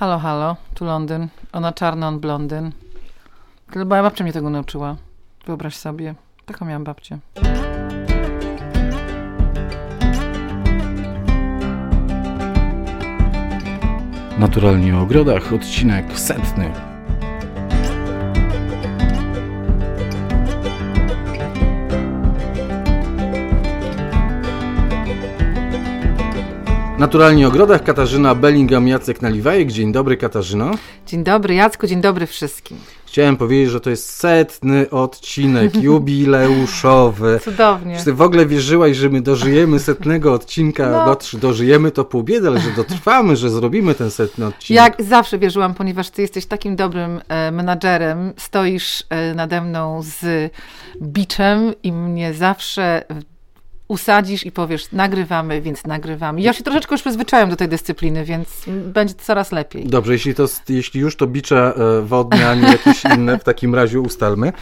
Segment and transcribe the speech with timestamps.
[0.00, 1.28] Halo, halo, tu Londyn.
[1.52, 2.72] Ona czarna, on blondyn.
[3.70, 4.96] Tylko moja babcia mnie tego nauczyła.
[5.46, 6.14] Wyobraź sobie.
[6.46, 7.18] Taką miałam babcię.
[14.38, 16.89] Naturalnie o ogrodach, odcinek setny.
[27.00, 29.72] Naturalnie ogrodach Katarzyna Bellingham, Jacek Naliwajek.
[29.72, 30.70] Dzień dobry Katarzyno.
[31.06, 32.76] Dzień dobry Jacku, dzień dobry wszystkim.
[33.06, 37.40] Chciałem powiedzieć, że to jest setny odcinek jubileuszowy.
[37.44, 37.98] Cudownie.
[37.98, 40.90] Czy ty w ogóle wierzyłaś, że my dożyjemy setnego odcinka?
[40.90, 41.16] No.
[41.40, 44.82] Dożyjemy to pół biedy, ale że dotrwamy, że zrobimy ten setny odcinek.
[44.82, 50.52] Jak zawsze wierzyłam, ponieważ ty jesteś takim dobrym e, menadżerem, stoisz e, nade mną z
[51.02, 53.04] biczem i mnie zawsze
[53.90, 56.40] usadzisz i powiesz, nagrywamy, więc nagrywamy.
[56.40, 59.86] Ja się troszeczkę już przyzwyczaiłam do tej dyscypliny, więc będzie coraz lepiej.
[59.86, 63.74] Dobrze, jeśli, to, jeśli już to bicze e, wodne, a nie jakieś inne, w takim
[63.74, 64.52] razie ustalmy.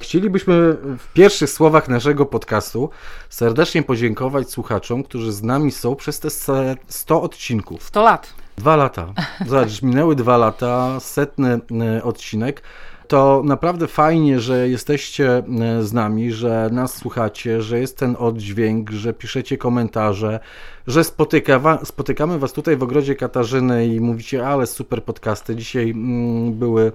[0.00, 0.54] Chcielibyśmy
[0.98, 2.90] w pierwszych słowach naszego podcastu
[3.28, 7.82] serdecznie podziękować słuchaczom, którzy z nami są przez te se- 100 odcinków.
[7.82, 8.34] 100 lat.
[8.56, 9.12] Dwa lata.
[9.46, 11.60] Zobacz, minęły dwa lata, setny
[11.96, 12.62] e, odcinek.
[13.08, 18.90] To naprawdę fajnie, że jesteście e, z nami, że nas słuchacie, że jest ten oddźwięk,
[18.90, 20.40] że piszecie komentarze,
[20.86, 25.56] że spotyka, spotykamy Was tutaj w ogrodzie Katarzyny i mówicie, ale super podcasty.
[25.56, 26.92] Dzisiaj mm, były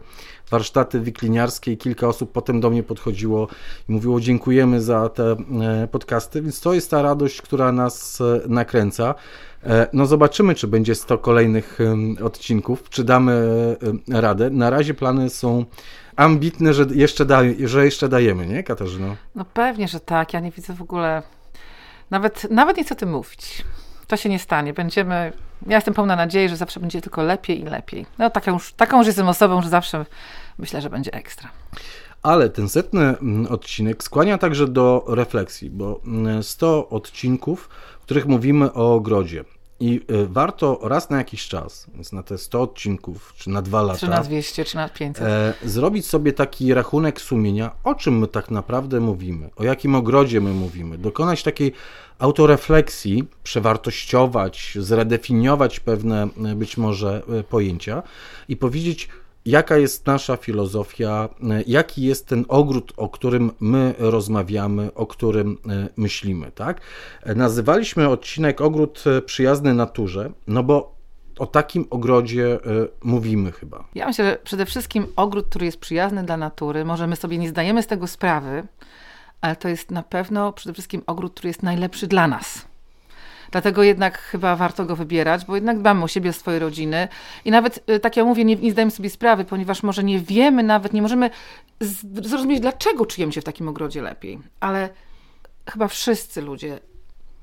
[0.51, 3.47] warsztaty wikliniarskie i kilka osób potem do mnie podchodziło
[3.89, 5.31] i mówiło dziękujemy za te
[5.61, 9.15] e, podcasty, więc to jest ta radość, która nas e, nakręca.
[9.65, 11.79] E, No zobaczymy, czy będzie 100 kolejnych
[12.23, 13.47] odcinków, czy damy
[14.09, 14.49] radę.
[14.49, 15.65] Na razie plany są
[16.15, 19.15] ambitne, że jeszcze, daj, że jeszcze dajemy, nie Katarzyno?
[19.35, 20.33] No pewnie, że tak.
[20.33, 21.23] Ja nie widzę w ogóle,
[22.11, 23.63] nawet, nawet nic o tym mówić.
[24.07, 24.73] To się nie stanie.
[24.73, 25.33] Będziemy,
[25.67, 28.05] ja jestem pełna nadziei, że zawsze będzie tylko lepiej i lepiej.
[28.17, 30.05] No taką już, taką już jestem osobą, że zawsze
[30.57, 31.49] myślę, że będzie ekstra.
[32.21, 33.15] Ale ten setny
[33.49, 37.69] odcinek skłania także do refleksji, bo mm, 100 odcinków,
[38.01, 39.43] w których mówimy o ogrodzie.
[39.81, 43.81] I y, warto raz na jakiś czas, więc na te 100 odcinków, czy na dwa
[43.81, 45.23] lata, Czy na 200, czy na 500.
[45.27, 50.41] e, zrobić sobie taki rachunek sumienia, o czym my tak naprawdę mówimy, o jakim ogrodzie
[50.41, 51.73] my mówimy, dokonać takiej
[52.19, 58.03] autorefleksji, przewartościować, zredefiniować pewne e, być może e, pojęcia
[58.47, 59.09] i powiedzieć,
[59.45, 65.57] jaka jest nasza filozofia, e, jaki jest ten ogród, o którym my rozmawiamy, o którym
[65.69, 66.81] e, myślimy, tak?
[67.23, 70.95] E, Nazywaliśmy odcinek Ogród przyjazny naturze, no bo
[71.39, 72.59] o takim ogrodzie
[73.03, 73.83] mówimy chyba.
[73.95, 77.49] Ja myślę, że przede wszystkim ogród, który jest przyjazny dla natury, może my sobie nie
[77.49, 78.63] zdajemy z tego sprawy,
[79.41, 82.70] ale to jest na pewno przede wszystkim ogród, który jest najlepszy dla nas.
[83.51, 87.07] Dlatego jednak chyba warto go wybierać, bo jednak dbamy o siebie, o swoje rodziny.
[87.45, 90.63] I nawet, y, tak jak mówię, nie, nie zdajemy sobie sprawy, ponieważ może nie wiemy
[90.63, 91.29] nawet, nie możemy
[92.21, 94.39] zrozumieć, dlaczego czujemy się w takim ogrodzie lepiej.
[94.59, 94.89] Ale
[95.69, 96.79] chyba wszyscy ludzie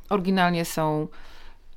[0.08, 1.08] oryginalnie są,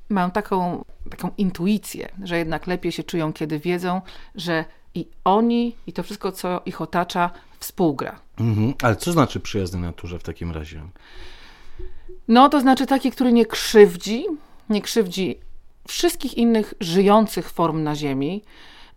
[0.08, 4.00] mają taką, taką intuicję, że jednak lepiej się czują, kiedy wiedzą,
[4.34, 8.20] że i oni, i to wszystko, co ich otacza, współgra.
[8.38, 8.74] Mhm.
[8.82, 10.82] Ale co znaczy przyjazny naturze w takim razie?
[12.28, 14.26] No, to znaczy taki, który nie krzywdzi,
[14.70, 15.38] nie krzywdzi
[15.88, 18.42] wszystkich innych żyjących form na Ziemi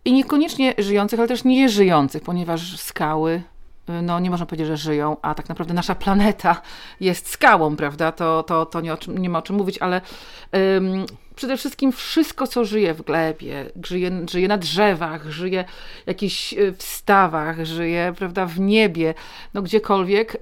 [0.04, 3.42] i niekoniecznie żyjących, ale też nieżyjących, ponieważ skały,
[3.90, 6.62] y, no nie można powiedzieć, że żyją, a tak naprawdę nasza planeta
[7.00, 8.12] jest skałą, prawda?
[8.12, 10.00] To, to, to nie, o czym, nie ma o czym mówić, ale
[11.36, 15.64] przede wszystkim wszystko, co żyje w glebie, żyje, żyje na drzewach, żyje
[16.04, 19.14] w jakichś y, w stawach, żyje, prawda, w niebie,
[19.54, 20.36] no gdziekolwiek.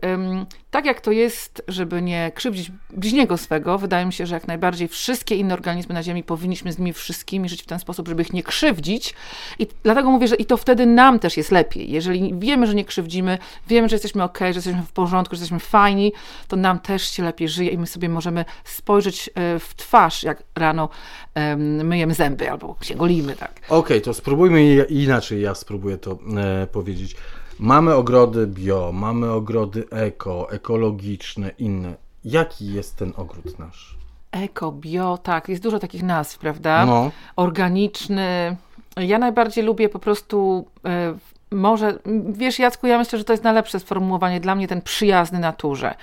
[0.71, 4.89] Tak jak to jest, żeby nie krzywdzić bliźniego swego, wydaje mi się, że jak najbardziej
[4.89, 8.33] wszystkie inne organizmy na Ziemi powinniśmy z nimi wszystkimi żyć w ten sposób, żeby ich
[8.33, 9.15] nie krzywdzić.
[9.59, 11.91] I dlatego mówię, że i to wtedy nam też jest lepiej.
[11.91, 13.39] Jeżeli wiemy, że nie krzywdzimy,
[13.69, 16.13] wiemy, że jesteśmy ok, że jesteśmy w porządku, że jesteśmy fajni,
[16.49, 20.43] to nam też się lepiej żyje i my sobie możemy spojrzeć e, w twarz, jak
[20.55, 20.84] rano
[21.35, 23.61] em, myjemy zęby albo się golimy, tak.
[23.69, 27.17] Okej, to spróbujmy inaczej, ja spróbuję to e, powiedzieć.
[27.59, 31.95] Mamy ogrody bio, mamy ogrody eko, ekologiczne, inne.
[32.25, 33.97] Jaki jest ten ogród nasz?
[34.33, 36.87] Eko, bio, tak, jest dużo takich nazw, prawda?
[36.87, 38.57] No, organiczny.
[38.97, 41.15] Ja najbardziej lubię po prostu e,
[41.55, 41.99] może,
[42.29, 45.95] wiesz Jacku, ja myślę, że to jest najlepsze sformułowanie dla mnie, ten przyjazny naturze.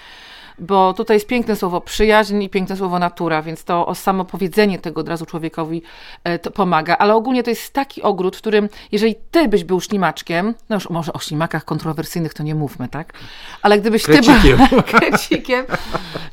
[0.59, 5.01] Bo tutaj jest piękne słowo przyjaźń i piękne słowo natura, więc to samo powiedzenie tego
[5.01, 5.81] od razu człowiekowi
[6.24, 6.98] e, pomaga.
[6.98, 10.89] Ale ogólnie to jest taki ogród, w którym, jeżeli ty byś był ślimaczkiem, no już
[10.89, 13.13] może o ślimakach kontrowersyjnych to nie mówmy, tak?
[13.62, 14.57] Ale gdybyś Krecikiem.
[14.57, 15.65] ty był krecikiem,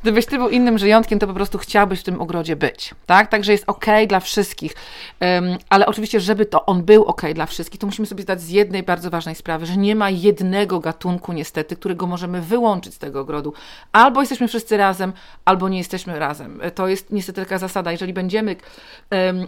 [0.01, 3.29] gdybyś ty był innym żyjątkiem, to po prostu chciałbyś w tym ogrodzie być, tak?
[3.29, 4.75] Także jest ok dla wszystkich.
[5.21, 8.49] Um, ale oczywiście, żeby to on był ok dla wszystkich, to musimy sobie zdać z
[8.49, 13.19] jednej bardzo ważnej sprawy, że nie ma jednego gatunku niestety, którego możemy wyłączyć z tego
[13.19, 13.53] ogrodu.
[13.91, 15.13] Albo jesteśmy wszyscy razem,
[15.45, 16.61] albo nie jesteśmy razem.
[16.75, 17.91] To jest niestety taka zasada.
[17.91, 18.55] Jeżeli będziemy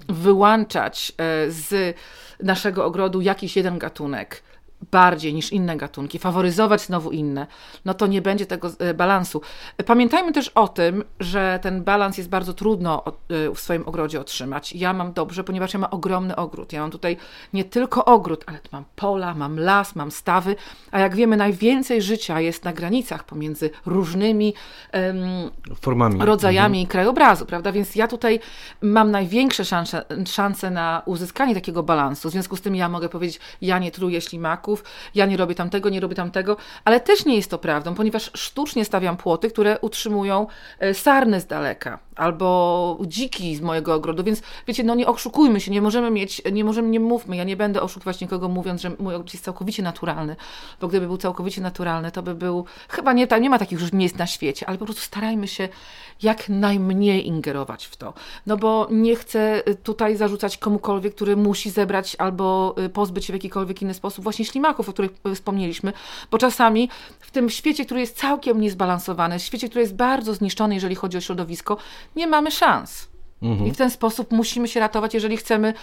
[0.09, 1.97] wyłączać um, z
[2.43, 4.43] naszego ogrodu jakiś jeden gatunek,
[4.91, 7.47] bardziej niż inne gatunki, faworyzować znowu inne,
[7.85, 9.41] no to nie będzie tego e, balansu.
[9.85, 14.73] Pamiętajmy też o tym, że ten balans jest bardzo trudno e, w swoim ogrodzie otrzymać.
[14.73, 16.73] Ja mam dobrze, ponieważ ja mam ogromny ogród.
[16.73, 17.17] Ja mam tutaj
[17.53, 20.55] nie tylko ogród, ale mam pola, mam las, mam stawy,
[20.91, 24.53] a jak wiemy, najwięcej życia jest na granicach pomiędzy różnymi
[24.93, 25.51] um,
[25.81, 26.91] formami, rodzajami mhm.
[26.91, 27.71] krajobrazu, prawda?
[27.71, 28.39] Więc ja tutaj
[28.81, 32.29] mam największe szanse, szanse na uzyskanie takiego balansu.
[32.29, 34.21] W związku z tym ja mogę powiedzieć, ja nie truję
[35.15, 38.85] ja nie robię tamtego, nie robię tamtego, ale też nie jest to prawdą, ponieważ sztucznie
[38.85, 40.47] stawiam płoty, które utrzymują
[40.79, 45.71] e, sarny z daleka albo dziki z mojego ogrodu, więc wiecie, no nie oszukujmy się,
[45.71, 49.15] nie możemy mieć, nie możemy, nie mówmy, ja nie będę oszukiwać nikogo mówiąc, że mój
[49.15, 50.35] ogród jest całkowicie naturalny,
[50.81, 54.17] bo gdyby był całkowicie naturalny, to by był, chyba nie, nie ma takich już miejsc
[54.17, 55.69] na świecie, ale po prostu starajmy się
[56.21, 58.13] jak najmniej ingerować w to,
[58.45, 63.33] no bo nie chcę y, tutaj zarzucać komukolwiek, który musi zebrać albo y, pozbyć się
[63.33, 65.93] w jakikolwiek inny sposób właśnie ślimaków, o których y, wspomnieliśmy,
[66.31, 66.89] bo czasami
[67.19, 71.21] w tym świecie, który jest całkiem niezbalansowany, świecie, który jest bardzo zniszczony, jeżeli chodzi o
[71.21, 71.77] środowisko,
[72.15, 73.11] nie mamy szans.
[73.41, 73.67] Mhm.
[73.67, 75.73] I w ten sposób musimy się ratować, jeżeli chcemy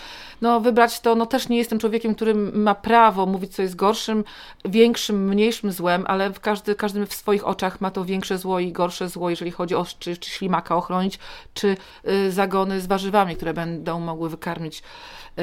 [0.41, 1.15] no, wybrać to.
[1.15, 4.25] No też nie jestem człowiekiem, który ma prawo mówić, co jest gorszym,
[4.65, 8.73] większym, mniejszym złem, ale w każdy, każdym w swoich oczach ma to większe zło i
[8.73, 11.19] gorsze zło, jeżeli chodzi o czy, czy ślimaka ochronić,
[11.55, 11.77] czy
[12.09, 14.83] y, zagony z warzywami, które będą mogły wykarmić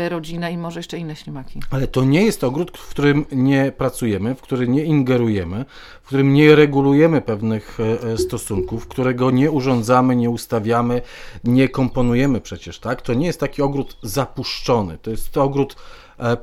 [0.09, 1.59] rodzinę i może jeszcze inne ślimaki.
[1.69, 5.65] Ale to nie jest ogród, w którym nie pracujemy, w którym nie ingerujemy,
[6.03, 11.01] w którym nie regulujemy pewnych e, e, stosunków, którego nie urządzamy, nie ustawiamy,
[11.43, 13.01] nie komponujemy przecież, tak?
[13.01, 14.97] To nie jest taki ogród zapuszczony.
[14.97, 15.75] To jest to ogród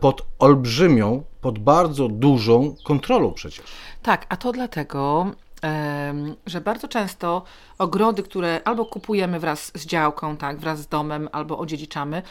[0.00, 3.64] pod olbrzymią, pod bardzo dużą kontrolą przecież.
[4.02, 5.26] Tak, a to dlatego,
[6.46, 7.42] że bardzo często
[7.78, 12.22] ogrody, które albo kupujemy wraz z działką, tak, wraz z domem, albo odziedziczamy,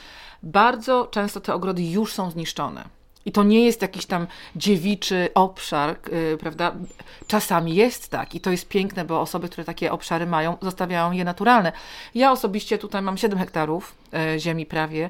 [0.44, 3.02] bardzo często te ogrody już są zniszczone.
[3.26, 6.76] I to nie jest jakiś tam dziewiczy obszar, yy, prawda?
[7.28, 11.24] Czasami jest tak i to jest piękne, bo osoby, które takie obszary mają, zostawiają je
[11.24, 11.72] naturalne.
[12.16, 15.10] Ja osobiście tutaj mam 7 hektarów yy, ziemi prawie,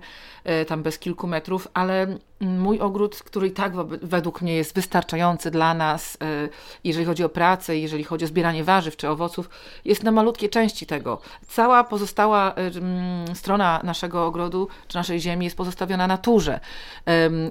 [0.67, 5.73] tam bez kilku metrów, ale mój ogród, który i tak według mnie jest wystarczający dla
[5.73, 6.49] nas, y,
[6.83, 9.49] jeżeli chodzi o pracę, jeżeli chodzi o zbieranie warzyw czy owoców,
[9.85, 11.21] jest na malutkie części tego.
[11.47, 12.55] Cała pozostała
[13.31, 16.59] y, strona naszego ogrodu czy naszej ziemi jest pozostawiona naturze.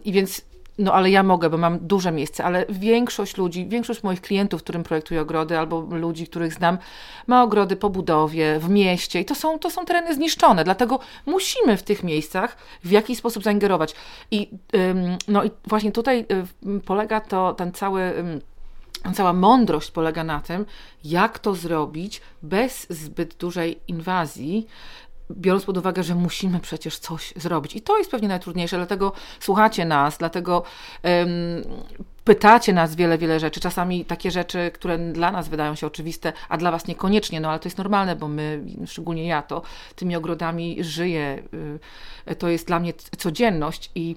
[0.05, 0.43] I więc
[0.81, 4.83] no ale ja mogę, bo mam duże miejsce, ale większość ludzi, większość moich klientów, którym
[4.83, 6.79] projektuję ogrody, albo ludzi, których znam,
[7.27, 11.77] ma ogrody po budowie, w mieście i to są, to są tereny zniszczone, dlatego musimy
[11.77, 13.95] w tych miejscach w jakiś sposób zaingerować.
[14.31, 14.51] I,
[15.29, 16.27] no i właśnie tutaj
[16.67, 18.15] y, polega to, ten cały
[19.15, 20.67] cała mądrość polega na tym,
[21.05, 24.67] jak to zrobić bez zbyt dużej inwazji,
[25.31, 27.77] biorąc pod uwagę, że musimy przecież coś zrobić.
[27.77, 30.63] I to jest pewnie najtrudniejsze, dlatego słuchacie nas, dlatego
[31.03, 31.31] um,
[32.25, 33.61] pytacie nas wiele, wiele rzeczy.
[33.61, 37.59] Czasami takie rzeczy, które dla nas wydają się oczywiste, a dla was niekoniecznie, no ale
[37.59, 39.63] to jest normalne, bo my, szczególnie ja to,
[39.97, 41.43] tymi ogrodami żyję.
[42.31, 44.17] Y, to jest dla mnie codzienność i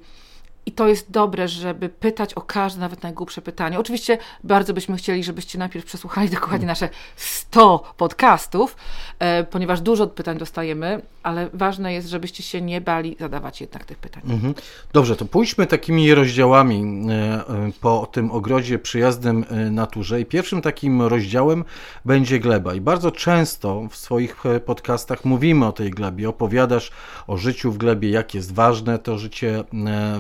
[0.65, 3.79] i to jest dobre, żeby pytać o każde, nawet najgłupsze pytanie.
[3.79, 8.75] Oczywiście bardzo byśmy chcieli, żebyście najpierw przesłuchali dokładnie nasze 100 podcastów,
[9.19, 13.97] e, ponieważ dużo pytań dostajemy, ale ważne jest, żebyście się nie bali zadawać jednak tych
[13.97, 14.23] pytań.
[14.29, 14.53] Mhm.
[14.93, 20.21] Dobrze, to pójdźmy takimi rozdziałami e, e, po tym ogrodzie przyjaznym naturze.
[20.21, 21.63] I pierwszym takim rozdziałem
[22.05, 22.73] będzie gleba.
[22.73, 26.29] I bardzo często w swoich podcastach mówimy o tej glebie.
[26.29, 26.91] Opowiadasz
[27.27, 29.63] o życiu w glebie, jak jest ważne to życie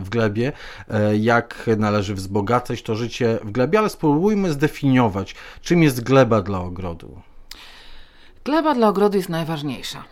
[0.03, 0.51] w glebie glebie,
[0.89, 6.59] e, jak należy wzbogacać to życie w glebie, ale spróbujmy zdefiniować, czym jest gleba dla
[6.59, 7.21] ogrodu.
[8.45, 10.03] Gleba dla ogrodu jest najważniejsza.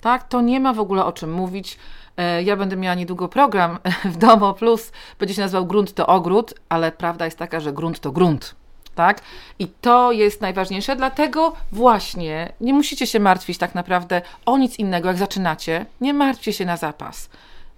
[0.00, 1.78] Tak, to nie ma w ogóle o czym mówić.
[2.16, 3.78] E, ja będę miała niedługo program
[4.14, 8.00] w Domo Plus, będzie się nazywał Grunt to ogród, ale prawda jest taka, że grunt
[8.00, 8.54] to grunt.
[8.94, 9.20] Tak?
[9.58, 15.08] I to jest najważniejsze, dlatego właśnie nie musicie się martwić tak naprawdę o nic innego,
[15.08, 15.86] jak zaczynacie.
[16.00, 17.28] Nie martwcie się na zapas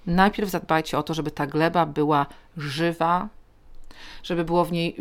[0.07, 2.27] najpierw zadbajcie o to, żeby ta gleba była
[2.57, 3.29] żywa,
[4.23, 4.97] żeby było w niej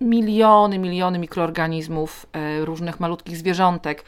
[0.00, 4.04] miliony, miliony mikroorganizmów, e, różnych malutkich zwierzątek.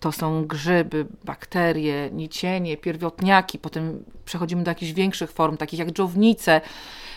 [0.00, 6.60] To są grzyby, bakterie, nicienie, pierwiotniaki, potem przechodzimy do jakichś większych form, takich jak dżownice.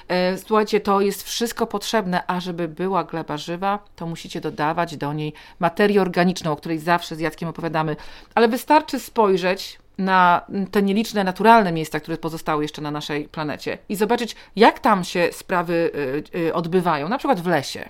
[0.08, 5.14] E, słuchajcie, to jest wszystko potrzebne, a żeby była gleba żywa, to musicie dodawać do
[5.14, 7.96] niej materię organiczną, o której zawsze z Jackiem opowiadamy.
[8.36, 10.42] Ale wystarczy spojrzeć na
[10.72, 15.30] te nieliczne naturalne miejsca, które pozostały jeszcze na naszej planecie i zobaczyć, jak tam się
[15.32, 15.92] sprawy
[16.34, 17.90] y, y, odbywają, na przykład w lesie.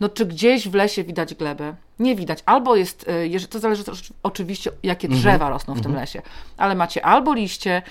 [0.00, 1.74] No czy gdzieś w lesie widać glebę?
[1.98, 2.38] Nie widać.
[2.46, 3.06] Albo jest,
[3.42, 3.84] y, to zależy
[4.22, 5.20] oczywiście, jakie mhm.
[5.20, 6.02] drzewa rosną w tym mhm.
[6.02, 6.22] lesie,
[6.56, 7.82] ale macie albo liście,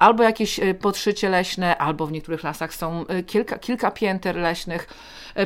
[0.00, 4.88] albo jakieś podszycie leśne, albo w niektórych lasach są kilka, kilka pięter leśnych.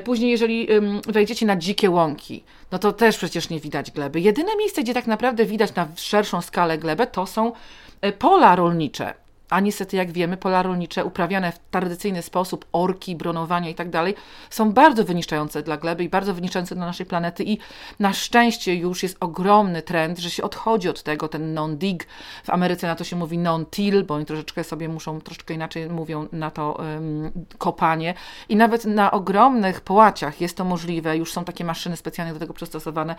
[0.05, 0.69] Później, jeżeli
[1.09, 4.21] wejdziecie na dzikie łąki, no to też przecież nie widać gleby.
[4.21, 7.53] Jedyne miejsce, gdzie tak naprawdę widać na szerszą skalę glebę, to są
[8.01, 13.71] e, pola rolnicze a niestety, jak wiemy, pola rolnicze uprawiane w tradycyjny sposób, orki, bronowania
[13.71, 14.15] i tak dalej,
[14.51, 17.59] są bardzo wyniszczające dla gleby i bardzo wyniszczające dla naszej planety i
[17.99, 22.07] na szczęście już jest ogromny trend, że się odchodzi od tego, ten non-dig.
[22.45, 26.29] W Ameryce na to się mówi non-till, bo oni troszeczkę sobie muszą, troszeczkę inaczej mówią
[26.33, 28.15] na to um, kopanie
[28.49, 32.55] i nawet na ogromnych połaciach jest to możliwe, już są takie maszyny specjalnie do tego
[32.55, 33.17] przystosowane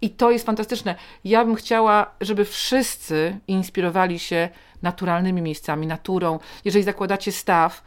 [0.00, 0.94] i to jest fantastyczne.
[1.24, 4.48] Ja bym chciała, żeby wszyscy inspirowali się
[4.84, 6.38] naturalnymi miejscami, naturą.
[6.64, 7.82] Jeżeli zakładacie staw,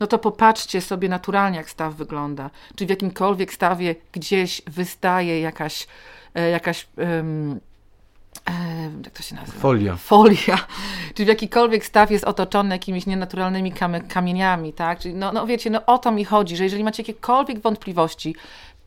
[0.00, 2.50] no to popatrzcie sobie naturalnie, jak staw wygląda.
[2.76, 5.86] Czy w jakimkolwiek stawie gdzieś wystaje jakaś,
[6.34, 7.60] e, jakaś um,
[9.04, 9.58] jak to się nazywa?
[9.58, 9.96] Folia.
[9.96, 10.66] Folia.
[11.14, 13.72] Czy w jakikolwiek staw jest otoczony jakimiś nienaturalnymi
[14.08, 14.98] kamieniami, tak?
[14.98, 18.34] Czyli no, no wiecie, no o to mi chodzi, że jeżeli macie jakiekolwiek wątpliwości,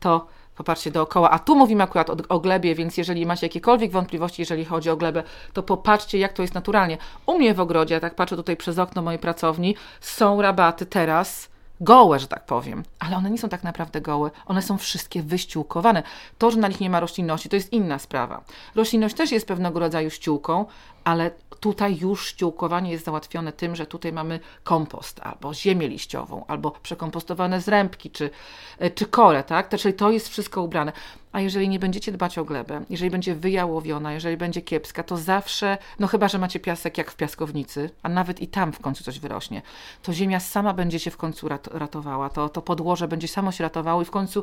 [0.00, 1.30] to popatrzcie dookoła.
[1.30, 4.96] A tu mówimy akurat o, o, glebie, więc jeżeli macie jakiekolwiek wątpliwości, jeżeli chodzi o
[4.96, 5.22] glebę,
[5.52, 6.98] to popatrzcie, jak to jest naturalnie.
[7.26, 11.48] U mnie w ogrodzie, ja tak patrzę tutaj przez okno mojej pracowni, są rabaty teraz
[11.80, 16.02] gołe, że tak powiem, ale one nie są tak naprawdę gołe, one są wszystkie wyściółkowane.
[16.38, 18.44] To, że na nich nie ma roślinności, to jest inna sprawa.
[18.74, 20.64] Roślinność też jest pewnego rodzaju ściółką,
[21.06, 26.70] ale tutaj już ściółkowanie jest załatwione tym, że tutaj mamy kompost, albo ziemię liściową, albo
[26.70, 28.30] przekompostowane zrębki, czy,
[28.78, 29.68] e, czy kole, tak?
[29.78, 30.92] Czyli to jest wszystko ubrane.
[31.32, 35.78] A jeżeli nie będziecie dbać o glebę, jeżeli będzie wyjałowiona, jeżeli będzie kiepska, to zawsze,
[35.98, 39.18] no chyba, że macie piasek jak w piaskownicy, a nawet i tam w końcu coś
[39.18, 39.62] wyrośnie,
[40.02, 44.02] to ziemia sama będzie się w końcu ratowała, to, to podłoże będzie samo się ratowało
[44.02, 44.42] i w końcu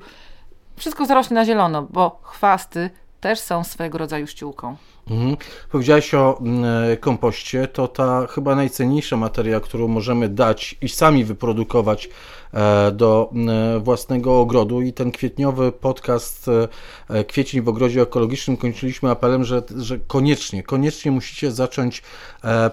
[0.75, 2.89] wszystko zarośnie na zielono, bo chwasty
[3.21, 4.77] też są swego rodzaju ściółką.
[5.09, 5.37] Mhm.
[5.71, 11.25] Powiedziałeś o mm, e, kompoście, to ta chyba najcenniejsza materia, którą możemy dać i sami
[11.25, 12.09] wyprodukować
[12.53, 16.49] e, do mm, e, własnego ogrodu i ten kwietniowy podcast
[17.27, 22.03] Kwiecień w ogrodzie ekologicznym kończyliśmy apelem, że, że koniecznie, koniecznie musicie zacząć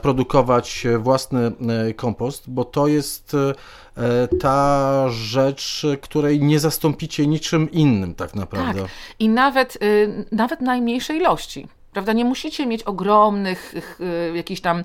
[0.03, 1.53] produkować własny
[1.97, 3.37] kompost, bo to jest
[4.41, 8.83] ta rzecz, której nie zastąpicie niczym innym tak naprawdę.
[8.83, 8.91] Tak.
[9.19, 11.69] I nawet, y, nawet najmniejszej ilości.
[11.93, 12.13] Prawda?
[12.13, 14.85] Nie musicie mieć ogromnych y, jakichś tam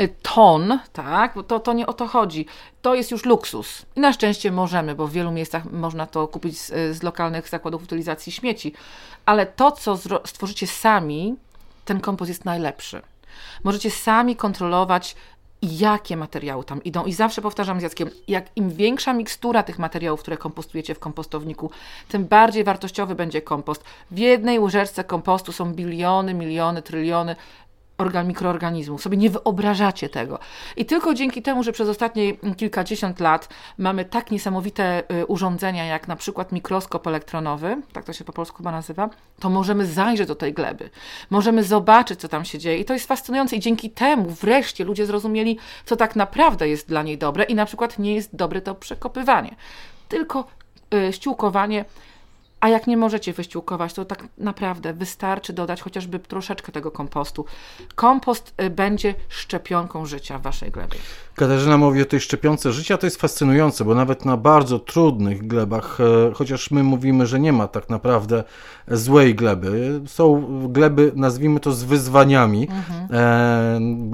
[0.00, 1.34] y, ton, tak?
[1.34, 2.46] Bo to, to nie o to chodzi.
[2.82, 3.86] To jest już luksus.
[3.96, 7.82] I na szczęście możemy, bo w wielu miejscach można to kupić z, z lokalnych zakładów
[7.82, 8.72] utylizacji śmieci.
[9.26, 11.36] Ale to, co stworzycie sami,
[11.84, 13.02] ten kompost jest najlepszy.
[13.64, 15.16] Możecie sami kontrolować
[15.62, 17.04] i jakie materiały tam idą.
[17.04, 21.70] I zawsze powtarzam z Jackiem, jak im większa mikstura tych materiałów, które kompostujecie w kompostowniku,
[22.08, 23.84] tym bardziej wartościowy będzie kompost.
[24.10, 27.36] W jednej łyżeczce kompostu są biliony, miliony, tryliony
[28.02, 29.02] organ, mikroorganizmów.
[29.02, 30.38] Sobie nie wyobrażacie tego.
[30.76, 36.08] I tylko dzięki temu, że przez ostatnie kilkadziesiąt lat mamy tak niesamowite y, urządzenia, jak
[36.08, 40.34] na przykład mikroskop elektronowy, tak to się po polsku chyba nazywa, to możemy zajrzeć do
[40.34, 40.90] tej gleby.
[41.30, 42.78] Możemy zobaczyć, co tam się dzieje.
[42.78, 43.56] I to jest fascynujące.
[43.56, 47.66] I dzięki temu wreszcie ludzie zrozumieli, co tak naprawdę jest dla niej dobre i na
[47.66, 49.56] przykład nie jest dobre to przekopywanie.
[50.08, 50.44] Tylko
[50.94, 51.84] y, ściółkowanie
[52.62, 57.44] a jak nie możecie wyściółkować, to tak naprawdę wystarczy dodać chociażby troszeczkę tego kompostu.
[57.94, 60.96] Kompost y, będzie szczepionką życia w waszej glebie.
[61.34, 65.98] Katarzyna mówi o tej szczepionce życia, to jest fascynujące, bo nawet na bardzo trudnych glebach,
[66.00, 68.44] e, chociaż my mówimy, że nie ma tak naprawdę
[68.92, 73.08] złej gleby, są gleby, nazwijmy to z wyzwaniami, mhm.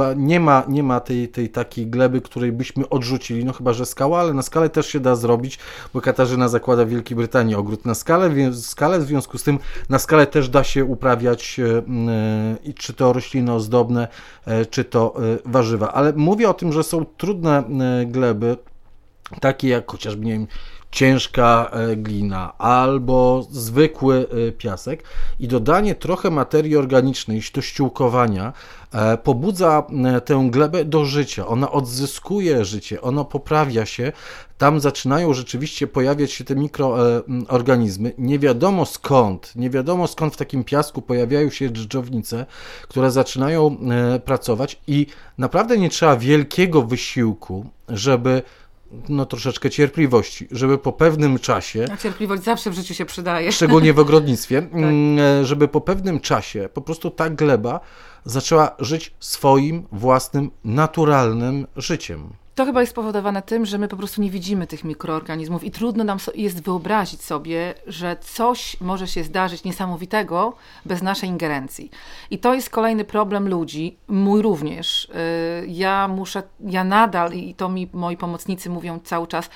[0.01, 3.87] e, nie ma, nie ma tej, tej takiej gleby, której byśmy odrzucili, no chyba, że
[3.87, 5.59] skała, ale na skalę też się da zrobić,
[5.95, 9.59] bo Katarzyna zakłada w Wielkiej Brytanii ogród na skalę, skalę w związku z tym
[9.89, 11.79] na skalę też da się uprawiać e,
[12.69, 14.09] e czy to rośliny ozdobne,
[14.47, 18.57] e, czy to e, warzywa, ale mówię o tym, że są trudne e, gleby,
[19.41, 20.47] takie jak chociażby, nie wiem,
[20.91, 25.03] ciężka e, glina albo zwykły e, piasek
[25.41, 28.53] i dodanie trochę materii organicznej, ściółkowania,
[28.93, 29.87] e, pobudza
[30.25, 31.47] tę glebę do życia.
[31.47, 34.13] Ona odzyskuje życie, ona poprawia się.
[34.59, 38.13] Tam zaczynają rzeczywiście pojawiać się te mikroorganizmy.
[38.19, 42.47] Nie wiadomo skąd, nie wiadomo skąd w takim piasku pojawiają się dżdżownice,
[42.89, 43.77] które zaczynają
[44.25, 45.07] pracować i
[45.39, 48.43] naprawdę nie trzeba wielkiego wysiłku, żeby
[49.09, 51.87] no, troszeczkę cierpliwości, żeby po pewnym czasie.
[51.93, 53.53] A cierpliwość zawsze w życiu się przydaje.
[53.53, 54.73] Szczególnie w ogrodnictwie, tak.
[54.73, 57.81] Mm, żeby po pewnym czasie po prostu ta gleba
[58.25, 62.33] zaczęła żyć swoim własnym, naturalnym życiem.
[62.59, 66.05] To chyba jest spowodowane tym, że my po prostu nie widzimy tych mikroorganizmów i trudno
[66.05, 71.91] nam jest wyobrazić sobie, że coś może się zdarzyć niesamowitego bez naszej ingerencji.
[72.31, 75.05] I to jest kolejny problem ludzi, mój również.
[75.05, 79.51] Y, ja muszę, ja nadal, i to mi moi pomocnicy mówią cały czas,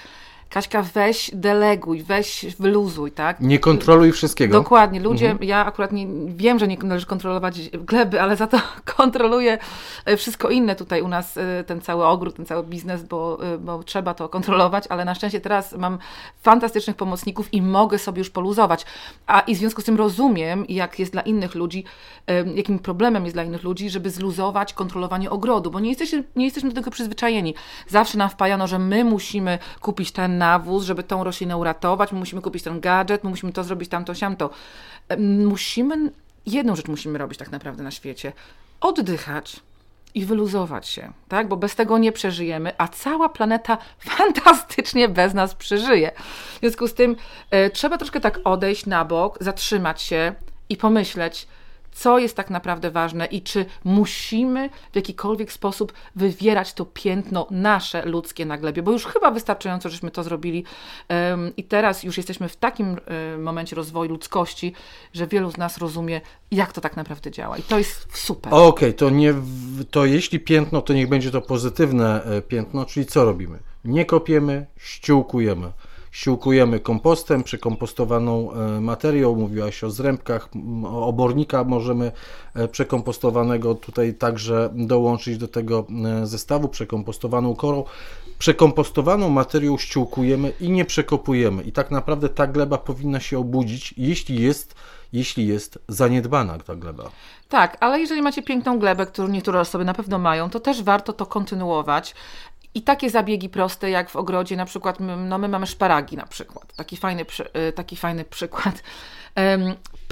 [0.52, 3.40] Kaśka, weź deleguj, weź wyluzuj, tak?
[3.40, 4.58] Nie kontroluj wszystkiego.
[4.58, 5.00] Dokładnie.
[5.00, 5.48] Ludzie, mhm.
[5.48, 8.60] ja akurat nie, wiem, że nie należy kontrolować gleby, ale za to
[8.96, 9.58] kontroluję
[10.04, 13.58] e, wszystko inne tutaj u nas, e, ten cały ogród, ten cały biznes, bo, e,
[13.58, 15.98] bo trzeba to kontrolować, ale na szczęście teraz mam
[16.42, 18.86] fantastycznych pomocników i mogę sobie już poluzować.
[19.26, 21.84] A i w związku z tym rozumiem, jak jest dla innych ludzi,
[22.54, 26.70] jakim problemem jest dla innych ludzi, żeby zluzować kontrolowanie ogrodu, bo nie jesteśmy, nie jesteśmy
[26.70, 27.54] do tego przyzwyczajeni.
[27.88, 32.42] Zawsze nam wpajano, że my musimy kupić ten nawóz, żeby tą roślinę uratować, my musimy
[32.42, 34.50] kupić ten gadżet, my musimy to zrobić, tamto, siamto.
[35.18, 36.10] Musimy,
[36.46, 38.32] jedną rzecz musimy robić tak naprawdę na świecie.
[38.80, 39.60] Oddychać
[40.14, 41.48] i wyluzować się, tak?
[41.48, 43.78] Bo bez tego nie przeżyjemy, a cała planeta
[44.16, 46.10] fantastycznie bez nas przeżyje.
[46.56, 47.16] W związku z tym
[47.50, 50.34] e, trzeba troszkę tak odejść na bok, zatrzymać się
[50.68, 51.46] i pomyśleć,
[51.92, 58.06] co jest tak naprawdę ważne i czy musimy w jakikolwiek sposób wywierać to piętno nasze
[58.06, 60.64] ludzkie na glebie, bo już chyba wystarczająco żeśmy to zrobili
[61.08, 64.72] um, i teraz już jesteśmy w takim um, momencie rozwoju ludzkości,
[65.12, 66.20] że wielu z nas rozumie,
[66.50, 68.54] jak to tak naprawdę działa i to jest super.
[68.54, 69.34] Okej, okay, to, nie,
[69.90, 73.58] to jeśli piętno, to niech będzie to pozytywne e, piętno, czyli co robimy?
[73.84, 75.72] Nie kopiemy, ściółkujemy
[76.12, 80.48] siłkujemy kompostem, przekompostowaną e, materią, mówiłaś o zrębkach,
[80.84, 82.12] obornika możemy
[82.54, 85.86] e, przekompostowanego tutaj także dołączyć do tego
[86.22, 87.84] e, zestawu, przekompostowaną korą.
[88.38, 91.62] Przekompostowaną materią ściółkujemy i nie przekopujemy.
[91.62, 94.74] I tak naprawdę ta gleba powinna się obudzić, jeśli jest
[95.12, 97.10] jeśli jest zaniedbana ta gleba.
[97.48, 101.12] Tak, ale jeżeli macie piękną glebę, którą niektóre osoby na pewno mają, to też warto
[101.12, 102.14] to kontynuować.
[102.74, 106.72] I takie zabiegi proste, jak w ogrodzie, na przykład, no my mamy szparagi na przykład,
[106.76, 107.24] taki fajny,
[107.68, 108.82] y, taki fajny przykład.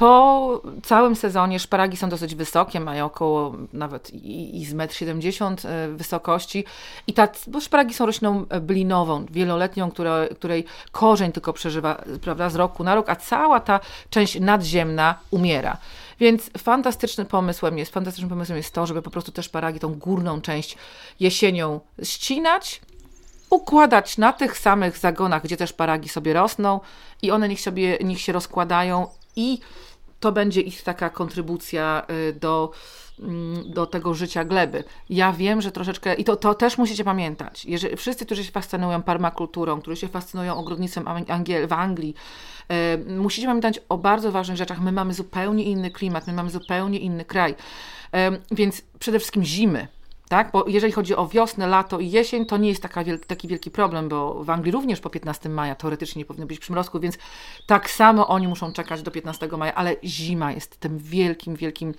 [0.00, 5.94] Po całym sezonie szparagi są dosyć wysokie, mają około nawet i, i z 1,70 m
[5.94, 6.64] y, wysokości.
[7.06, 9.90] I ta, bo szparagi są rośliną blinową, wieloletnią,
[10.34, 13.80] której korzeń tylko przeżywa prawda, z roku na rok, a cała ta
[14.10, 15.76] część nadziemna umiera.
[16.20, 20.40] Więc fantastycznym pomysłem jest, fantastycznym pomysłem jest to, żeby po prostu też paragi tą górną
[20.40, 20.76] część
[21.20, 22.80] jesienią ścinać,
[23.50, 26.80] układać na tych samych zagonach, gdzie też paragi sobie rosną
[27.22, 29.58] i one niech sobie, niech się rozkładają i
[30.20, 32.70] to będzie ich taka kontrybucja y, do,
[33.18, 34.84] mm, do tego życia gleby.
[35.10, 39.02] Ja wiem, że troszeczkę, i to, to też musicie pamiętać, jeżeli wszyscy, którzy się fascynują
[39.02, 42.14] permakulturą, którzy się fascynują ogrodnictwem Angiel, w Anglii,
[42.68, 44.80] e, musicie pamiętać o bardzo ważnych rzeczach.
[44.80, 47.54] My mamy zupełnie inny klimat, my mamy zupełnie inny kraj,
[48.14, 49.88] e, więc przede wszystkim zimy
[50.30, 50.50] tak?
[50.52, 54.08] Bo jeżeli chodzi o wiosnę, lato i jesień, to nie jest wielki, taki wielki problem,
[54.08, 57.18] bo w Anglii również po 15 maja teoretycznie nie powinno być przymrozku, więc
[57.66, 61.94] tak samo oni muszą czekać do 15 maja, ale zima jest tym wielkim, wielkim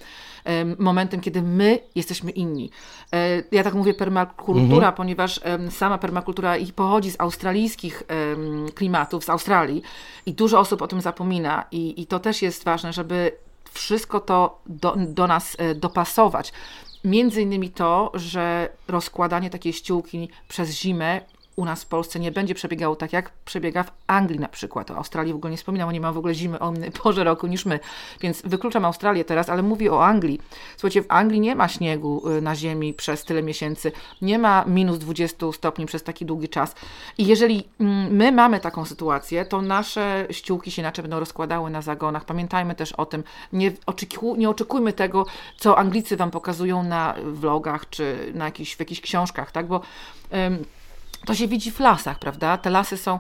[0.46, 2.72] um, momentem, kiedy my jesteśmy inni.
[3.14, 4.94] E, ja tak mówię permakultura, mhm.
[4.94, 9.82] ponieważ um, sama permakultura i pochodzi z australijskich um, klimatów, z Australii
[10.26, 13.32] i dużo osób o tym zapomina i, i to też jest ważne, żeby
[13.74, 16.54] wszystko to do, do nas e, dopasować.
[17.04, 21.22] Między innymi to, że rozkładanie takiej ściółki przez zimę
[21.56, 24.92] u nas w Polsce nie będzie przebiegało tak, jak przebiega w Anglii na przykład.
[24.92, 27.24] O Australii w ogóle nie wspominam, bo nie ma w ogóle zimy o innej porze
[27.24, 27.80] roku niż my.
[28.22, 30.42] Więc wykluczam Australię teraz, ale mówię o Anglii.
[30.78, 34.98] Słuchajcie, w Anglii nie ma śniegu y, na ziemi przez tyle miesięcy, nie ma minus
[34.98, 36.76] 20 stopni przez taki długi czas.
[37.18, 41.82] I jeżeli mm, my mamy taką sytuację, to nasze ściółki się inaczej będą rozkładały na
[41.82, 42.26] zagonach.
[42.26, 45.26] Pamiętajmy też o tym, nie, oczeku, nie oczekujmy tego,
[45.58, 49.68] co Anglicy Wam pokazują na vlogach czy na jakichś, w jakichś książkach, tak?
[49.68, 49.82] Bo
[51.26, 52.58] to się widzi w lasach, prawda?
[52.58, 53.20] Te lasy są,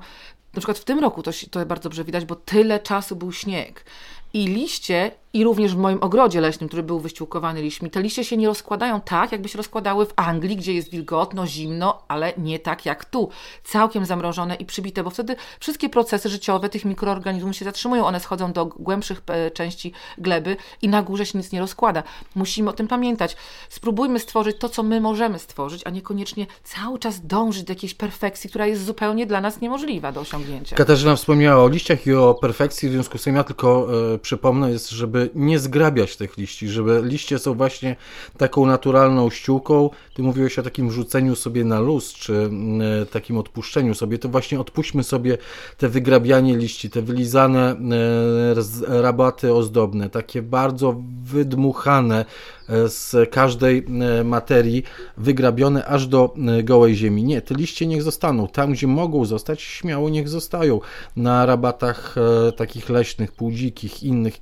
[0.53, 3.85] na przykład w tym roku to, to bardzo dobrze widać, bo tyle czasu był śnieg.
[4.33, 8.37] I liście, i również w moim ogrodzie leśnym, który był wyściółkowany liśćmi, te liście się
[8.37, 12.85] nie rozkładają tak, jakby się rozkładały w Anglii, gdzie jest wilgotno, zimno, ale nie tak
[12.85, 13.29] jak tu.
[13.63, 18.05] Całkiem zamrożone i przybite, bo wtedy wszystkie procesy życiowe tych mikroorganizmów się zatrzymują.
[18.05, 22.03] One schodzą do głębszych e, części gleby i na górze się nic nie rozkłada.
[22.35, 23.35] Musimy o tym pamiętać.
[23.69, 28.49] Spróbujmy stworzyć to, co my możemy stworzyć, a niekoniecznie cały czas dążyć do jakiejś perfekcji,
[28.49, 30.75] która jest zupełnie dla nas niemożliwa do osiągnięcia.
[30.75, 34.71] Katarzyna wspomniała o liściach i o perfekcji, w związku z tym ja tylko e, przypomnę,
[34.71, 37.95] jest, żeby nie zgrabiać tych liści, żeby liście są właśnie
[38.37, 39.89] taką naturalną ściółką.
[40.13, 42.49] Ty mówiłeś o takim rzuceniu sobie na luz, czy
[43.01, 45.37] e, takim odpuszczeniu sobie, to właśnie odpuśćmy sobie
[45.77, 47.75] te wygrabianie liści, te wylizane
[48.87, 52.25] e, rabaty ozdobne, takie bardzo wydmuchane,
[52.87, 53.85] z każdej
[54.19, 54.83] e, materii
[55.17, 57.23] wygrabione aż do e, gołej ziemi.
[57.23, 58.47] Nie, te liście niech zostaną.
[58.47, 60.79] Tam, gdzie mogą zostać, śmiało niech zostają.
[61.15, 62.15] Na rabatach
[62.47, 64.33] e, takich leśnych, półdzikich, innych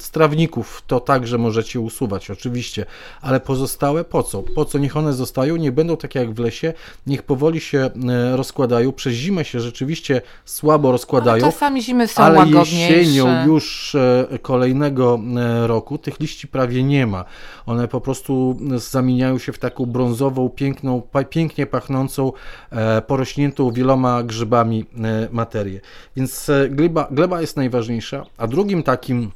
[0.00, 2.86] strawników to także możecie usuwać, oczywiście,
[3.20, 4.42] ale pozostałe po co?
[4.42, 5.56] Po co niech one zostają?
[5.56, 6.72] Nie będą takie jak w lesie,
[7.06, 7.90] niech powoli się
[8.32, 8.92] rozkładają.
[8.92, 11.44] Przez zimę się rzeczywiście słabo rozkładają.
[11.44, 13.96] Ale czasami zimy są ale jesienią już
[14.42, 15.20] kolejnego
[15.66, 17.24] roku tych liści prawie nie ma.
[17.70, 22.32] One po prostu zamieniają się w taką brązową, piękną, pięknie pachnącą,
[22.70, 25.80] e, porośniętą wieloma grzybami e, materię.
[26.16, 29.30] Więc e, gleba, gleba jest najważniejsza, a drugim takim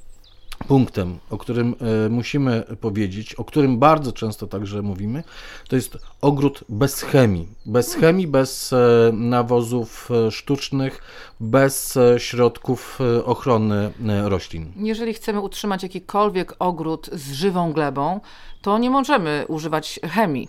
[0.68, 1.74] punktem, o którym
[2.10, 5.22] musimy powiedzieć, o którym bardzo często także mówimy,
[5.68, 7.48] to jest ogród bez chemii.
[7.66, 8.74] Bez chemii, bez
[9.12, 11.02] nawozów sztucznych,
[11.40, 13.90] bez środków ochrony
[14.24, 14.72] roślin.
[14.76, 18.20] Jeżeli chcemy utrzymać jakikolwiek ogród z żywą glebą,
[18.62, 20.48] to nie możemy używać chemii.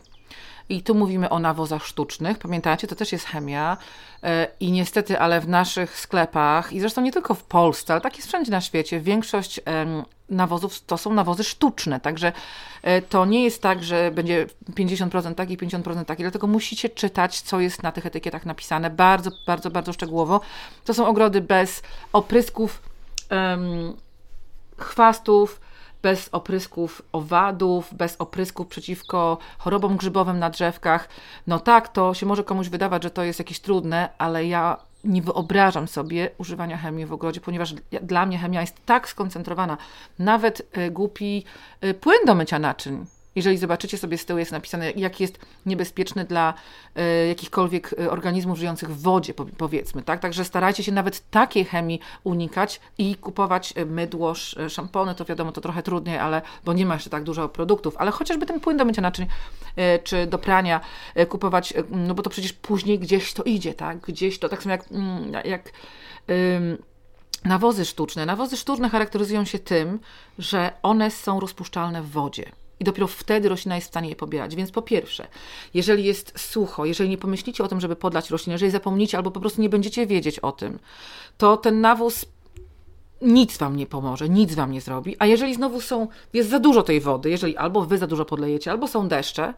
[0.70, 2.38] I tu mówimy o nawozach sztucznych.
[2.38, 3.78] Pamiętacie, to też jest chemia.
[4.24, 8.16] E, I niestety, ale w naszych sklepach, i zresztą nie tylko w Polsce, ale tak
[8.16, 9.62] jest wszędzie na świecie, większość
[10.30, 12.00] nawozów to są nawozy sztuczne.
[12.00, 12.32] Także
[12.84, 17.60] e, to nie jest tak, że będzie 50% taki, 50% taki, dlatego musicie czytać, co
[17.60, 20.42] jest na tych etykietach napisane bardzo, bardzo, bardzo szczegółowo.
[20.86, 21.82] To są ogrody bez
[22.14, 22.82] oprysków,
[24.78, 25.62] chwastów,
[26.06, 31.10] bez oprysków owadów, bez oprysków przeciwko chorobom grzybowym na drzewkach.
[31.48, 35.22] No tak, to się może komuś wydawać, że to jest jakieś trudne, ale ja nie
[35.22, 39.78] wyobrażam sobie używania chemii w ogrodzie, ponieważ dla mnie chemia jest tak skoncentrowana.
[40.20, 41.44] Nawet y, głupi
[41.84, 46.26] y, płyn do mycia naczyń jeżeli zobaczycie sobie z tyłu, jest napisane, jak jest niebezpieczny
[46.26, 46.54] dla
[47.24, 50.04] y, jakichkolwiek e, organizmów żyjących w wodzie, powiedzmy.
[50.04, 50.20] Tak?
[50.20, 54.34] Także starajcie się nawet takiej chemii unikać i kupować mydło,
[54.70, 58.12] szampony, to wiadomo, to trochę trudniej, ale bo nie ma jeszcze tak dużo produktów, ale
[58.12, 60.82] chociażby ten płyn do mycia naczyń y, czy do prania
[61.20, 64.00] y, kupować, no bo to przecież później gdzieś to idzie, tak?
[64.00, 65.72] Gdzieś to, tak samo jak, mm, jak
[67.46, 68.26] nawozy sztuczne.
[68.26, 70.00] Nawozy sztuczne charakteryzują się tym,
[70.40, 72.52] że one są rozpuszczalne w wodzie.
[72.80, 74.56] I dopiero wtedy roślina jest w stanie je pobierać.
[74.56, 75.28] Więc po pierwsze,
[75.74, 79.40] jeżeli jest sucho, jeżeli nie pomyślicie o tym, żeby podlać roślinę, jeżeli zapomnicie albo po
[79.40, 80.80] prostu nie będziecie wiedzieć o tym,
[81.38, 82.26] to ten nawóz
[83.22, 85.16] nic wam nie pomoże, nic wam nie zrobi.
[85.20, 88.72] A jeżeli znowu są, jest za dużo tej wody, jeżeli albo wy za dużo podlejecie,
[88.72, 89.54] albo są deszcze,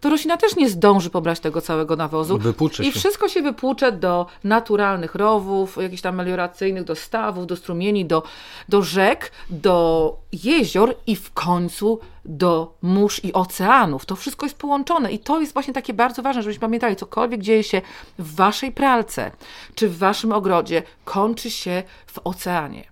[0.00, 2.38] to roślina też nie zdąży pobrać tego całego nawozu.
[2.38, 8.04] Wypłucze I wszystko się wypłucze do naturalnych rowów, jakichś tam melioracyjnych, do stawów, do strumieni,
[8.04, 8.22] do,
[8.68, 14.06] do rzek, do jezior i w końcu do mórz i oceanów.
[14.06, 17.62] To wszystko jest połączone i to jest właśnie takie bardzo ważne, żebyśmy pamiętali, cokolwiek dzieje
[17.62, 17.82] się
[18.18, 19.30] w waszej pralce
[19.74, 21.82] czy w waszym ogrodzie, kończy się
[22.14, 22.84] w oceanie.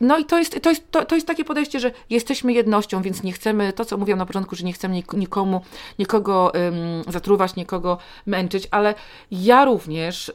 [0.00, 3.22] No i to jest, to, jest, to, to jest takie podejście, że jesteśmy jednością, więc
[3.22, 5.60] nie chcemy, to co mówiłam na początku, że nie chcemy nikomu,
[5.98, 8.94] nikogo um, zatruwać, nikogo męczyć, ale
[9.30, 10.32] ja również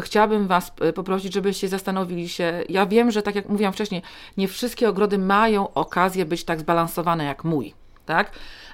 [0.00, 4.02] chciałabym Was e, poprosić, żebyście zastanowili się, ja wiem, że tak jak mówiłam wcześniej,
[4.36, 7.74] nie wszystkie ogrody mają okazję być tak zbalansowane jak mój,
[8.06, 8.32] tak?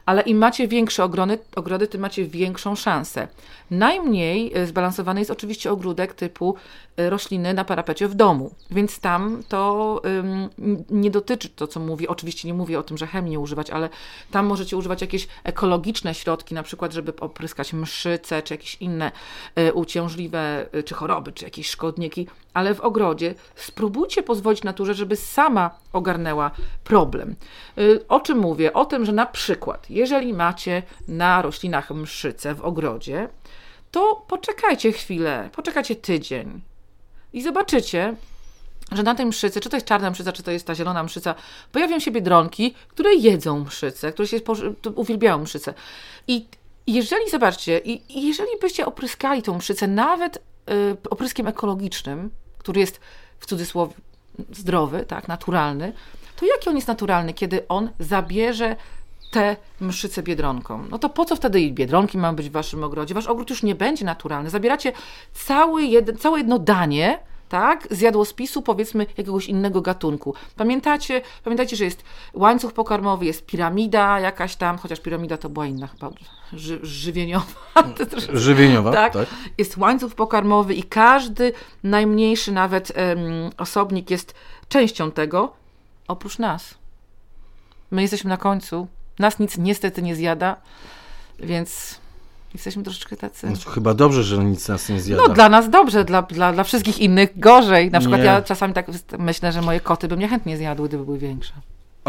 [0.09, 3.29] Ale im macie większe ogrody, ogrody, tym macie większą szansę.
[3.71, 6.55] Najmniej e, zbalansowany jest oczywiście ogródek typu
[6.97, 10.49] e, rośliny na parapecie w domu, więc tam to ym,
[10.90, 12.09] nie dotyczy to, co mówię.
[12.09, 13.88] Oczywiście nie mówię o tym, że chemii nie używać, ale
[14.31, 19.12] tam możecie używać jakieś ekologiczne środki, na przykład, żeby opryskać mszyce, czy jakieś inne
[19.59, 25.16] y, uciążliwe, y, czy choroby, czy jakieś szkodniki, ale w ogrodzie spróbujcie pozwolić naturze, żeby
[25.16, 26.51] sama ogarnęła
[26.85, 27.37] problem.
[27.79, 28.72] Y, o czym mówię?
[28.72, 33.29] O tym, że na przykład, jeżeli macie na roślinach mszyce w ogrodzie,
[33.90, 36.61] to poczekajcie chwilę, poczekajcie tydzień
[37.33, 38.14] i zobaczycie,
[38.92, 41.35] że na tej mszycy, czy to jest czarna mszyca, czy to jest ta zielona mszyca,
[41.72, 44.40] pojawią się biedronki, które jedzą mszyce, które się
[44.94, 45.74] uwielbiają mszyce.
[46.29, 46.46] I
[46.87, 50.40] jeżeli, zobaczcie, i jeżeli byście opryskali tą mszycę nawet y,
[51.11, 53.01] opryskiem ekologicznym, który jest
[53.38, 53.94] w cudzysłowie
[54.53, 55.92] zdrowy, tak, naturalny,
[56.37, 58.77] to jaki on jest naturalny, kiedy on zabierze
[59.31, 60.85] tę mszycę biedronką.
[60.90, 63.14] No to po co wtedy biedronki mają być w waszym ogrodzie?
[63.14, 64.51] Wasz ogród już nie będzie naturalny.
[64.51, 64.92] Zabieracie
[65.33, 65.83] cały
[66.18, 70.34] całe jedno danie, tak, z jadłospisu powiedzmy jakiegoś innego gatunku.
[70.56, 75.87] Pamiętacie, pamiętajcie, że jest łańcuch pokarmowy, jest piramida jakaś tam, chociaż piramida to była inna
[75.87, 76.11] chyba,
[76.52, 77.44] ży, żywieniowa.
[78.32, 79.12] Żywieniowa, tak?
[79.12, 79.28] tak.
[79.58, 84.34] Jest łańcuch pokarmowy i każdy najmniejszy nawet um, osobnik jest
[84.68, 85.52] częścią tego,
[86.08, 86.74] oprócz nas.
[87.90, 90.56] My jesteśmy na końcu, nas nic niestety nie zjada,
[91.38, 92.00] więc
[92.54, 93.46] jesteśmy troszeczkę tacy.
[93.46, 95.22] No, chyba dobrze, że nic nas nie zjada.
[95.28, 97.90] No dla nas dobrze, dla, dla, dla wszystkich innych gorzej.
[97.90, 98.26] Na przykład nie.
[98.26, 98.87] ja czasami tak
[99.18, 101.52] myślę, że moje koty by mnie chętnie zjadły, gdyby były większe.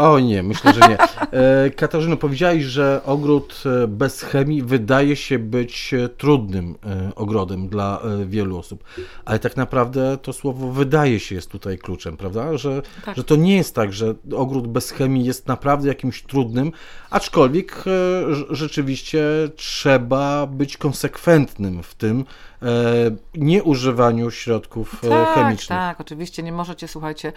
[0.00, 0.98] O nie, myślę, że nie.
[1.32, 6.74] E, Katarzyno, powiedziałeś, że ogród e, bez chemii wydaje się być e, trudnym
[7.16, 8.84] ogrodem dla wielu osób,
[9.24, 12.56] ale tak naprawdę to słowo wydaje się jest tutaj kluczem, prawda?
[12.56, 13.16] Że, tak.
[13.16, 16.72] że to nie jest tak, że ogród bez chemii jest naprawdę jakimś trudnym,
[17.10, 17.84] aczkolwiek
[18.50, 19.22] rzeczywiście
[19.56, 22.24] trzeba być konsekwentnym w tym,
[23.34, 25.78] nieużywaniu środków e, tak, chemicznych.
[25.78, 27.32] Tak, oczywiście nie możecie, słuchajcie,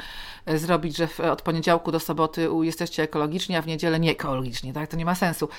[0.46, 4.90] e, zrobić, że od poniedziałku do soboty jesteście ekologiczni, a w niedzielę nie ekologiczni, tak?
[4.90, 5.50] To nie ma sensu.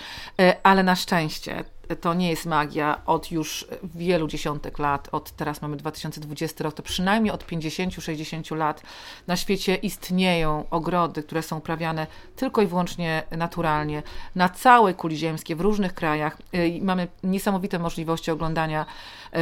[0.63, 1.65] Ale na szczęście
[2.01, 6.83] to nie jest magia od już wielu dziesiątek lat, od teraz mamy 2020 rok, to
[6.83, 8.83] przynajmniej od 50-60 lat
[9.27, 14.03] na świecie istnieją ogrody, które są uprawiane tylko i wyłącznie naturalnie,
[14.35, 16.39] na całej kuli ziemskiej, w różnych krajach.
[16.81, 18.87] Mamy niesamowite możliwości oglądania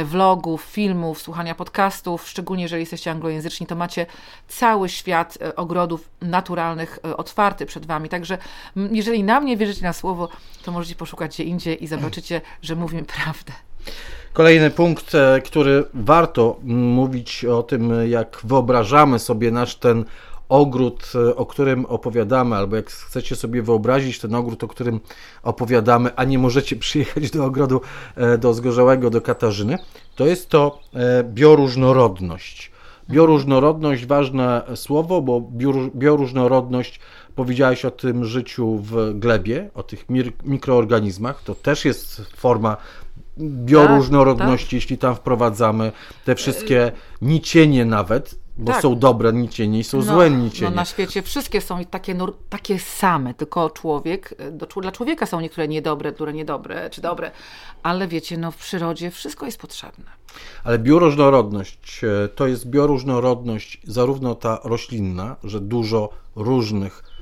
[0.05, 4.05] vlogów, filmów, słuchania podcastów, szczególnie jeżeli jesteście anglojęzyczni, to macie
[4.47, 8.09] cały świat e, ogrodów naturalnych e, otwarty przed Wami.
[8.09, 8.37] Także
[8.75, 10.29] jeżeli na mnie wierzycie na słowo,
[10.63, 13.53] to możecie poszukać gdzie indziej i zobaczycie, że mówimy prawdę.
[14.33, 20.05] Kolejny punkt, e, który warto mówić o tym, jak wyobrażamy sobie nasz ten
[20.53, 24.99] ogród, e, o którym opowiadamy, albo jak chcecie sobie wyobrazić ten ogród, o którym
[25.43, 27.81] opowiadamy, a nie możecie przyjechać do ogrodu
[28.15, 29.77] e, do Zgorzałego, do Katarzyny,
[30.15, 32.71] to jest to e, bioróżnorodność.
[33.09, 35.41] Bioróżnorodność, ważne słowo, bo
[35.95, 36.99] bioróżnorodność,
[37.35, 40.05] powiedziałeś o tym życiu w glebie, o tych
[40.43, 42.77] mikroorganizmach, to też jest forma
[43.39, 44.73] bioróżnorodności, tak, tak.
[44.73, 45.91] jeśli tam wprowadzamy
[46.25, 46.91] te wszystkie
[47.21, 48.81] nicienie nawet, bo tak.
[48.81, 50.69] są dobre nicienie i są no, złe nicienie.
[50.69, 55.39] No na świecie wszystkie są takie, no, takie same, tylko człowiek, do, dla człowieka są
[55.39, 57.31] niektóre niedobre, które niedobre, czy dobre,
[57.83, 60.05] ale wiecie, no w przyrodzie wszystko jest potrzebne.
[60.63, 67.12] Ale bioróżnorodność e, to jest bioróżnorodność zarówno ta roślinna, że dużo różnych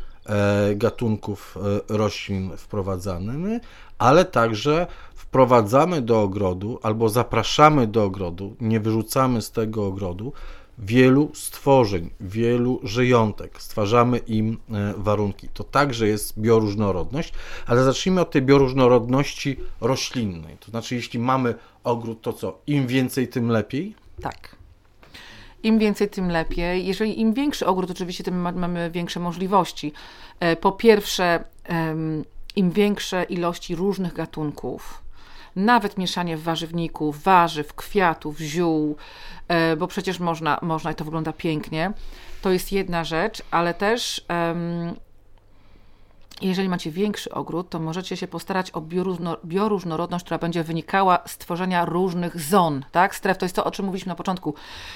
[0.76, 1.58] gatunków
[1.90, 3.60] e, roślin wprowadzamy,
[3.98, 10.34] ale także wprowadzamy do ogrodu albo zapraszamy do ogrodu, nie wyrzucamy z tego ogrodu
[10.78, 15.48] wielu stworzeń, wielu żyjątek, stwarzamy im e, warunki.
[15.54, 17.34] To także jest bioróżnorodność,
[17.68, 20.58] ale zacznijmy od tej bioróżnorodności roślinnej.
[20.58, 22.60] To znaczy, jeśli mamy ogród, to co?
[22.68, 23.96] Im więcej, tym lepiej?
[24.22, 24.61] Tak.
[25.64, 26.86] Im więcej, tym lepiej.
[26.86, 29.94] Jeżeli im większy ogród, oczywiście, tym mamy większe możliwości.
[30.40, 31.44] E, po pierwsze,
[32.56, 35.02] im większe ilości różnych gatunków,
[35.56, 38.96] nawet mieszanie warzywników, warzyw, kwiatów, ziół,
[39.48, 41.92] e, bo przecież można, można i to wygląda pięknie.
[42.42, 44.26] To jest jedna rzecz, ale też
[46.48, 48.82] jeżeli macie większy ogród, to możecie się postarać o
[49.46, 53.16] bioróżnorodność, która będzie wynikała z tworzenia różnych zon, tak?
[53.16, 54.56] Stref to jest to, o czym mówiliśmy na początku,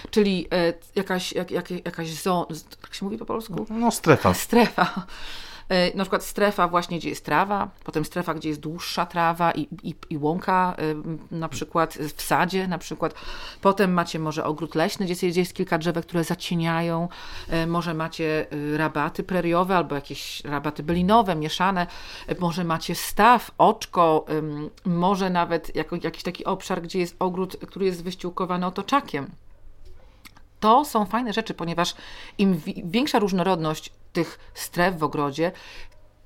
[0.09, 2.45] czyli e, jakaś, jak, jak, jakaś zona,
[2.83, 3.65] jak się mówi po polsku?
[3.69, 4.33] No, strefa.
[4.33, 5.05] Strefa
[5.95, 9.95] na przykład strefa właśnie, gdzie jest trawa, potem strefa, gdzie jest dłuższa trawa i, i,
[10.09, 13.13] i łąka, e, na przykład w sadzie, na przykład.
[13.61, 17.07] Potem macie może ogród leśny, gdzie jest kilka drzewek, które zacieniają.
[17.49, 21.87] E, może macie rabaty preriowe albo jakieś rabaty bylinowe, mieszane.
[22.39, 24.25] Może macie staw, oczko,
[24.85, 29.31] może nawet jakiś taki obszar, gdzie jest ogród, który jest wyściółkowany otoczakiem.
[30.59, 31.95] To są fajne rzeczy, ponieważ
[32.37, 35.51] im większa różnorodność tych stref w ogrodzie,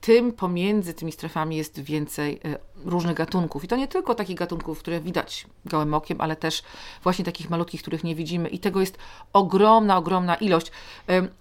[0.01, 3.63] tym pomiędzy tymi strefami jest więcej e, różnych gatunków.
[3.63, 6.63] I to nie tylko takich gatunków, które widać gołym okiem, ale też
[7.03, 8.49] właśnie takich malutkich, których nie widzimy.
[8.49, 8.97] I tego jest
[9.33, 10.71] ogromna, ogromna ilość.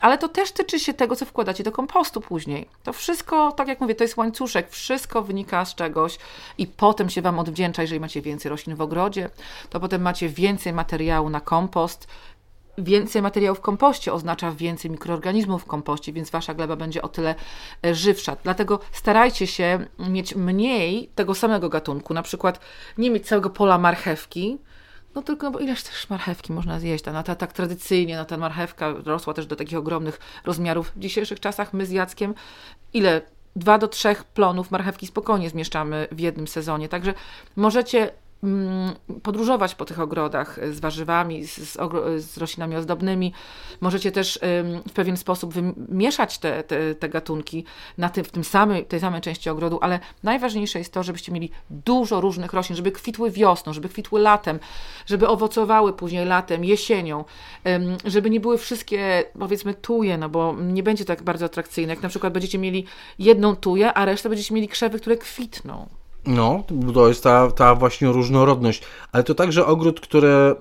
[0.00, 2.68] Ale to też tyczy się tego, co wkładacie do kompostu później.
[2.82, 4.70] To wszystko, tak jak mówię, to jest łańcuszek.
[4.70, 6.18] Wszystko wynika z czegoś
[6.58, 9.30] i potem się Wam odwdzięcza, jeżeli macie więcej roślin w ogrodzie,
[9.70, 12.08] to potem macie więcej materiału na kompost,
[12.78, 17.34] więcej materiału w kompoście oznacza więcej mikroorganizmów w kompoście, więc wasza gleba będzie o tyle
[17.86, 18.36] e, żywsza.
[18.42, 22.60] Dlatego starajcie się mieć mniej tego samego gatunku, na przykład
[22.98, 24.58] nie mieć całego pola marchewki,
[25.14, 27.04] No tylko, bo ileż też marchewki można zjeść?
[27.12, 30.92] No, ta, tak tradycyjnie, no, ta marchewka rosła też do takich ogromnych rozmiarów.
[30.96, 32.34] W dzisiejszych czasach my z Jackiem
[32.92, 33.22] ile
[33.56, 36.88] dwa do trzech plonów marchewki spokojnie zmieszczamy w jednym sezonie.
[36.88, 37.14] Także
[37.56, 38.10] możecie
[39.22, 41.78] podróżować po tych ogrodach z warzywami, z,
[42.16, 43.32] z, roślinami ozdobnymi.
[43.80, 44.38] Możecie też
[44.88, 47.64] w pewien sposób wymieszać te, te, te gatunki
[47.98, 51.50] na tym, w tym samym, tej samej części ogrodu, ale najważniejsze jest to, żebyście mieli
[51.70, 54.58] dużo różnych roślin, żeby kwitły wiosną, żeby kwitły latem,
[55.06, 57.24] żeby owocowały później latem, jesienią,
[58.04, 61.92] żeby nie były wszystkie, powiedzmy, tuje, no bo nie będzie tak bardzo atrakcyjne.
[61.92, 62.84] Jak na przykład będziecie mieli
[63.18, 65.97] jedną tuję, a resztę będziecie mieli krzewy, które kwitną.
[66.28, 66.64] No,
[66.94, 70.54] to jest ta, ta właśnie różnorodność, ale to także ogród, który e,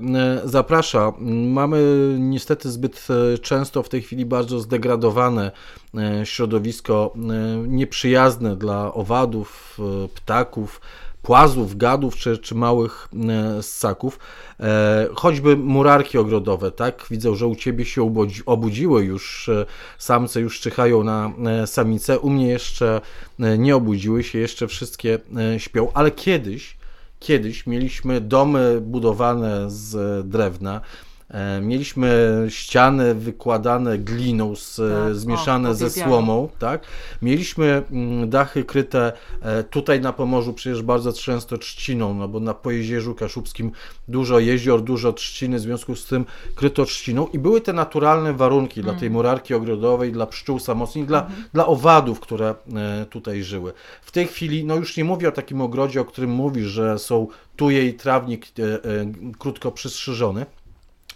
[0.44, 1.14] zaprasza.
[1.48, 1.84] Mamy
[2.20, 5.52] niestety zbyt e, często w tej chwili bardzo zdegradowane
[5.98, 7.14] e, środowisko,
[7.68, 9.78] nieprzyjazne dla owadów,
[10.16, 10.82] ptaków,
[11.28, 14.20] płazów, gadów czy, czy małych e, ssaków.
[14.60, 17.06] E, choćby murarki ogrodowe, tak?
[17.12, 18.14] Widzę, że u Ciebie się
[18.46, 19.66] obudziły już, e,
[19.98, 21.32] samce już czyhają na
[21.66, 23.02] samice, u mnie jeszcze
[23.58, 25.20] nie obudziły się, jeszcze wszystkie
[25.58, 26.78] śpią, ale kiedyś,
[27.20, 30.82] kiedyś mieliśmy domy budowane z drewna,
[31.62, 36.82] mieliśmy ściany wykładane gliną, z, tak, zmieszane o, ze słomą, tak?
[37.22, 42.54] Mieliśmy mm, dachy kryte e, tutaj na Pomorzu przecież bardzo często trzciną, no bo na
[42.54, 43.72] Pojezierzu Kaszubskim
[44.08, 48.82] dużo jezior, dużo trzciny, w związku z tym kryto trzciną i były te naturalne warunki
[48.82, 49.14] dla tej mm.
[49.14, 51.44] murarki ogrodowej, dla pszczół samotnych, dla, mhm.
[51.54, 53.74] dla owadów, które e, tutaj żyły.
[54.02, 57.28] W tej chwili, no już nie mówię o takim ogrodzie, o którym mówisz, że są
[57.56, 58.48] tuje i trawnik
[59.40, 60.46] krótko przystrzyżony,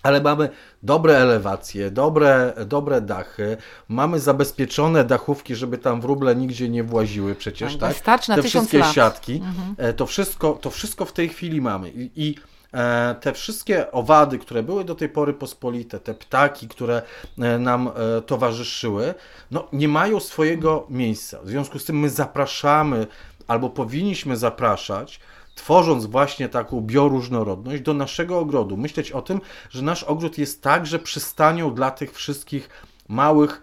[0.04, 0.50] ale mamy
[0.84, 7.78] dobre elewacje, dobre, dobre dachy, mamy zabezpieczone dachówki, żeby tam wróble nigdzie nie właziły przecież,
[7.78, 8.00] tak?
[8.00, 8.28] tak?
[8.28, 8.94] na Te wszystkie lat.
[8.94, 9.76] siatki, mhm.
[9.78, 12.36] E, to, wszystko, to wszystko w tej chwili mamy i, i
[12.74, 17.02] e, te wszystkie owady, które były do tej pory pospolite, te ptaki, które
[17.40, 17.90] e, nam
[18.26, 19.14] towarzyszyły,
[19.52, 21.40] no nie mają swojego miejsca.
[21.44, 23.08] W związku z tym my zapraszamy
[23.48, 25.20] albo powinniśmy zapraszać
[25.62, 28.78] tworząc właśnie taką bioróżnorodność do naszego ogrodu.
[28.78, 32.70] Myśleć o tym, że nasz ogród jest także przystanią dla tych wszystkich
[33.10, 33.62] małych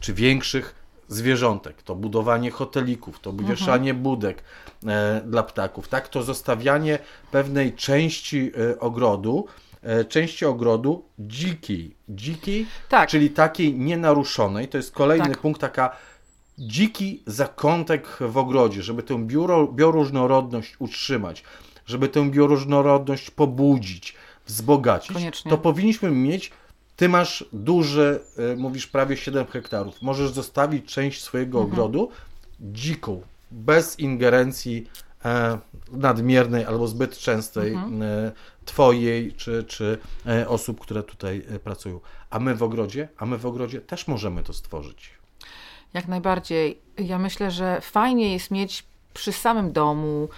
[0.00, 0.74] czy większych
[1.08, 1.82] zwierzątek.
[1.82, 3.48] To budowanie hotelików, to mhm.
[3.48, 4.42] wieszanie budek
[4.86, 6.08] e, dla ptaków, tak?
[6.08, 6.98] To zostawianie
[7.30, 9.46] pewnej części e, ogrodu,
[9.82, 13.08] e, części ogrodu dzikiej, dzikiej, tak.
[13.08, 14.68] czyli takiej nienaruszonej.
[14.68, 15.38] To jest kolejny tak.
[15.38, 15.96] punkt, taka
[16.66, 21.44] dziki zakątek w ogrodzie, żeby tę biuro, bioróżnorodność utrzymać,
[21.86, 24.14] żeby tę bioróżnorodność pobudzić,
[24.46, 25.50] wzbogacić, Koniecznie.
[25.50, 26.52] to powinniśmy mieć
[26.96, 28.20] ty masz duży,
[28.52, 30.02] y, mówisz prawie 7 hektarów.
[30.02, 31.72] Możesz zostawić część swojego mhm.
[31.72, 32.10] ogrodu
[32.60, 34.86] dziką, bez ingerencji
[35.24, 35.58] e,
[35.92, 38.02] nadmiernej albo zbyt częstej mhm.
[38.02, 38.32] e,
[38.64, 42.00] twojej czy, czy e, osób, które tutaj e, pracują.
[42.30, 45.21] A my w ogrodzie, a my w ogrodzie też możemy to stworzyć.
[45.94, 46.82] Jak najbardziej.
[46.98, 50.28] Ja myślę, że fajnie jest mieć przy samym domu,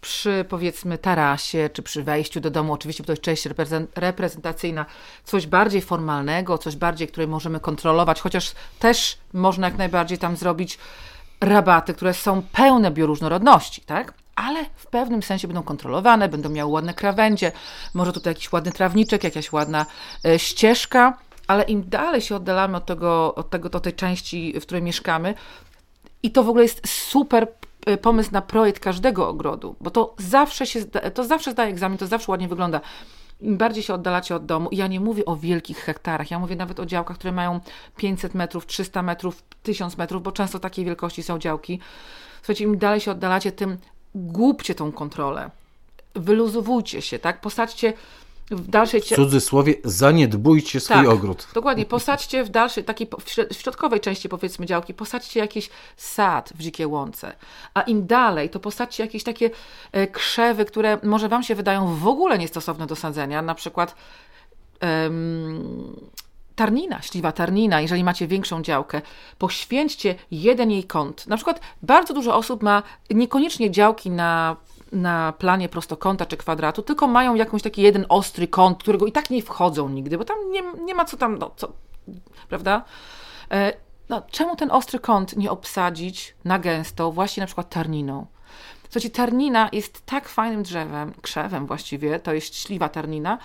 [0.00, 3.48] przy powiedzmy tarasie, czy przy wejściu do domu, oczywiście bo to jest część
[3.96, 4.86] reprezentacyjna,
[5.24, 10.78] coś bardziej formalnego, coś bardziej, które możemy kontrolować, chociaż też można jak najbardziej tam zrobić
[11.40, 14.14] rabaty, które są pełne bioróżnorodności, tak?
[14.36, 17.52] ale w pewnym sensie będą kontrolowane, będą miały ładne krawędzie,
[17.94, 19.86] może tutaj jakiś ładny trawniczek, jakaś ładna
[20.24, 24.62] e, ścieżka, ale im dalej się oddalamy od tego, od tego, od tej części, w
[24.62, 25.34] której mieszkamy,
[26.22, 27.48] i to w ogóle jest super
[27.86, 32.06] e, pomysł na projekt każdego ogrodu, bo to zawsze się, to zawsze zdaje egzamin, to
[32.06, 32.80] zawsze ładnie wygląda.
[33.40, 36.56] Im bardziej się oddalacie od domu, i ja nie mówię o wielkich hektarach, ja mówię
[36.56, 37.60] nawet o działkach, które mają
[37.96, 41.80] 500 metrów, 300 metrów, 1000 metrów, bo często takiej wielkości są działki.
[42.36, 43.78] Słuchajcie, im dalej się oddalacie, tym
[44.14, 45.50] głupcie tą kontrolę.
[46.14, 47.40] Wyluzowujcie się, tak?
[47.40, 47.92] Posadźcie
[48.50, 49.00] w dalszej...
[49.00, 51.48] W cudzysłowie zaniedbujcie swój tak, ogród.
[51.54, 51.84] dokładnie.
[51.86, 53.08] Posadźcie w dalszej, takiej
[53.50, 57.32] w środkowej części powiedzmy działki, posadźcie jakiś sad w dzikiej łące.
[57.74, 59.50] A im dalej, to posadźcie jakieś takie
[59.92, 63.94] e, krzewy, które może wam się wydają w ogóle niestosowne do sadzenia, na przykład
[64.82, 65.96] um,
[66.54, 69.02] tarnina, śliwa tarnina, jeżeli macie większą działkę,
[69.38, 71.26] poświęćcie jeden jej kąt.
[71.26, 74.56] Na przykład bardzo dużo osób ma niekoniecznie działki na
[74.92, 79.30] na planie prostokąta czy kwadratu, tylko mają jakąś taki jeden ostry kąt, którego i tak
[79.30, 81.72] nie wchodzą nigdy, bo tam nie, nie ma co tam, no co,
[82.48, 82.84] prawda?
[83.50, 83.72] E,
[84.08, 88.26] no, czemu ten ostry kąt nie obsadzić na gęsto właśnie na przykład tarniną?
[88.82, 93.38] Słuchajcie, tarnina jest tak fajnym drzewem, krzewem właściwie, to jest śliwa tarnina,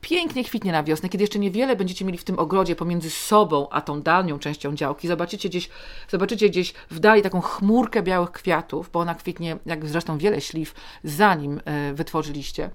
[0.00, 3.80] pięknie kwitnie na wiosnę, kiedy jeszcze niewiele będziecie mieli w tym ogrodzie pomiędzy sobą a
[3.80, 5.08] tą dalnią częścią działki.
[5.08, 5.68] Zobaczycie gdzieś,
[6.08, 10.74] zobaczycie gdzieś w dali taką chmurkę białych kwiatów, bo ona kwitnie, jak zresztą wiele śliw,
[11.04, 12.70] zanim e, wytworzyliście.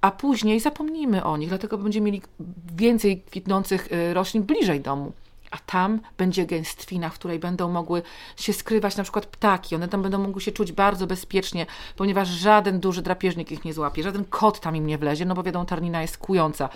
[0.00, 2.22] a później zapomnimy o nich, dlatego będziemy mieli
[2.76, 5.12] więcej kwitnących y, roślin bliżej domu.
[5.56, 8.02] A tam będzie gęstwina, w której będą mogły
[8.36, 9.74] się skrywać na przykład ptaki.
[9.74, 11.66] One tam będą mogły się czuć bardzo bezpiecznie,
[11.96, 15.42] ponieważ żaden duży drapieżnik ich nie złapie, żaden kot tam im nie wlezie, no bo
[15.42, 16.68] wiadomo, tarnina jest kująca.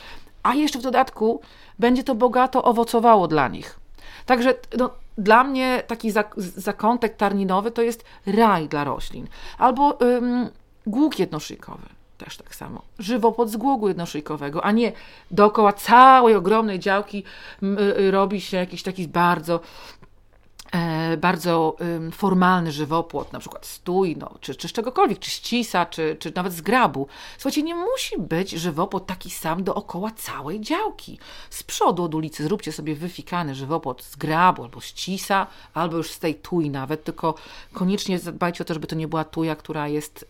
[0.42, 1.40] A jeszcze w dodatku
[1.78, 3.80] będzie to bogato owocowało dla nich.
[4.26, 9.28] Także no, dla mnie taki zakątek tarninowy to jest raj dla roślin.
[9.58, 10.48] Albo ym,
[10.86, 12.82] głuk jednoszyjkowy też tak samo.
[12.98, 14.92] Żywopłot z głogu jednoszyjkowego, a nie
[15.30, 17.24] dookoła całej ogromnej działki
[17.62, 19.60] y, robi się jakiś taki bardzo
[20.72, 21.76] e, bardzo
[22.12, 26.52] formalny żywopłot, na przykład stój, no, czy, czy z czegokolwiek, czy ścisa, czy, czy nawet
[26.52, 27.06] z grabu.
[27.38, 31.18] Słuchajcie, nie musi być żywopłot taki sam dookoła całej działki.
[31.50, 36.18] Z przodu od ulicy zróbcie sobie wyfikany żywopłot z grabu, albo ścisa, albo już z
[36.18, 37.34] tej tuj nawet, tylko
[37.72, 40.28] koniecznie zadbajcie o to, żeby to nie była tuja, która jest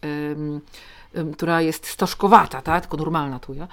[1.33, 2.81] która jest stożkowata, tak?
[2.81, 3.69] tylko normalna tuja,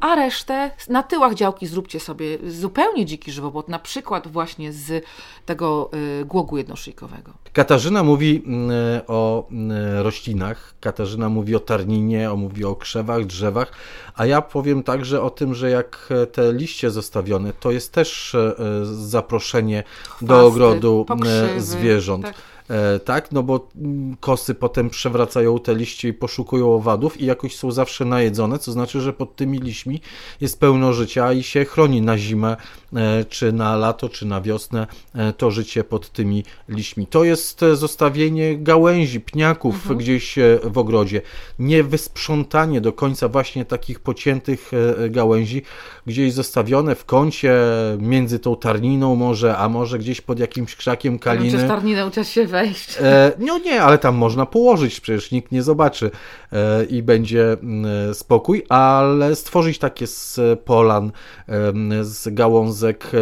[0.00, 5.04] a resztę na tyłach działki zróbcie sobie zupełnie dziki żywopłot, na przykład właśnie z
[5.46, 7.32] tego y, głogu jednoszyjkowego.
[7.52, 8.70] Katarzyna mówi mm,
[9.06, 13.72] o mm, roślinach, Katarzyna mówi o tarninie, o, mówi o krzewach, drzewach,
[14.14, 18.36] a ja powiem także o tym, że jak te liście zostawione, to jest też
[18.82, 22.24] zaproszenie Chwasty, do ogrodu pokrzywy, zwierząt.
[22.24, 22.55] Tak
[23.04, 27.70] tak, no bo mm, kosy potem przewracają te liście i poszukują owadów i jakoś są
[27.70, 30.00] zawsze najedzone, co znaczy, że pod tymi liśćmi
[30.40, 32.56] jest pełno życia i się chroni na zimę, e,
[33.28, 37.06] czy na lato, czy na wiosnę e, to życie pod tymi liśćmi.
[37.06, 39.98] To jest zostawienie gałęzi, pniaków mhm.
[39.98, 40.34] gdzieś
[40.64, 41.22] w ogrodzie,
[41.58, 44.70] nie wysprzątanie do końca właśnie takich pociętych
[45.10, 45.62] gałęzi,
[46.06, 47.54] gdzieś zostawione w kącie
[47.98, 51.52] między tą tarniną może, a może gdzieś pod jakimś krzakiem kaliny.
[51.52, 52.96] Ja wiem, tarninę uciąć się wejść.
[53.00, 56.10] E, no nie, ale tam można położyć, przecież nikt nie zobaczy
[56.52, 61.12] e, i będzie mm, spokój, ale stworzyć takie z polan,
[62.02, 62.34] z
[62.86, 63.18] gałązek, e,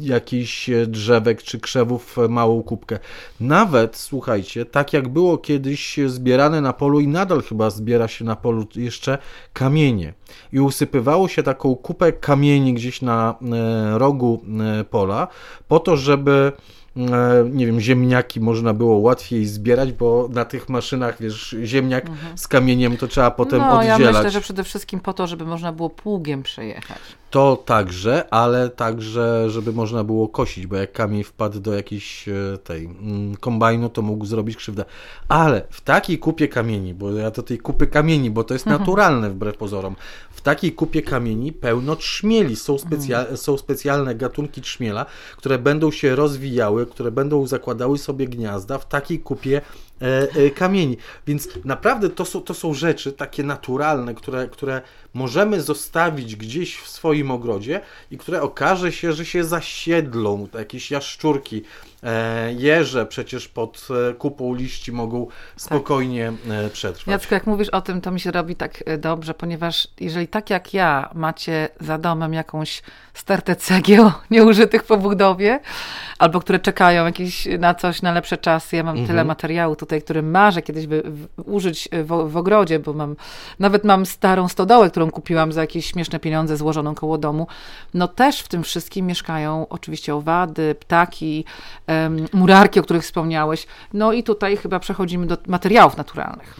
[0.00, 2.98] jakichś drzewek czy krzewów małą kubkę.
[3.40, 8.36] Nawet, słuchajcie, tak jak było kiedyś zbierane na polu i nadal chyba zbiera się na
[8.36, 9.18] polu jeszcze
[9.52, 10.14] kamienie
[10.52, 14.42] i usypywało się taką kupę kamieni gdzieś na e, rogu
[14.80, 15.28] e, pola
[15.68, 16.52] po to, żeby
[16.98, 22.38] E, nie wiem, ziemniaki można było łatwiej zbierać, bo na tych maszynach, wiesz, ziemniak mhm.
[22.38, 24.00] z kamieniem to trzeba potem no, oddzielać.
[24.00, 26.98] ja myślę, że przede wszystkim po to, żeby można było pługiem przejechać.
[27.30, 32.58] To także, ale także, żeby można było kosić, bo jak kamień wpadł do jakiejś e,
[32.58, 34.84] tej mm, kombajnu, to mógł zrobić krzywdę.
[35.28, 38.80] Ale w takiej kupie kamieni, bo ja do tej kupy kamieni, bo to jest mhm.
[38.80, 39.96] naturalne wbrew pozorom,
[40.30, 42.56] w takiej kupie kamieni pełno trzmieli.
[42.56, 43.36] Są, specja mhm.
[43.36, 45.06] są specjalne gatunki trzmiela,
[45.36, 49.60] które będą się rozwijały, które będą zakładały sobie gniazda w takiej kupie
[50.54, 50.96] kamieni.
[51.26, 54.82] Więc naprawdę to są, to są rzeczy takie naturalne, które, które
[55.14, 57.80] możemy zostawić gdzieś w swoim ogrodzie
[58.10, 61.62] i które okaże się, że się zasiedlą, jakieś jaszczurki,
[61.97, 61.97] e,
[62.56, 63.88] jeże przecież pod
[64.18, 65.26] kupą liści mogą
[65.56, 66.72] spokojnie tak.
[66.72, 67.06] przetrwać.
[67.06, 70.74] Jacku, jak mówisz o tym, to mi się robi tak dobrze, ponieważ jeżeli tak jak
[70.74, 72.82] ja macie za domem jakąś
[73.14, 75.60] stertę cegieł nieużytych po budowie,
[76.18, 79.08] albo które czekają jakieś na coś, na lepsze czasy, ja mam mhm.
[79.08, 81.02] tyle materiału tutaj który marzę kiedyś by,
[81.44, 83.16] użyć w, w, ogrodzie, bo mam,
[83.58, 87.46] nawet mam starą stodołę, którą kupiłam za jakieś śmieszne pieniądze złożoną koło domu.
[87.94, 91.44] No też w tym wszystkim mieszkają oczywiście owady, ptaki,
[92.32, 93.66] murarki, o których wspomniałeś.
[93.92, 96.56] No i tutaj chyba przechodzimy do materiałów naturalnych.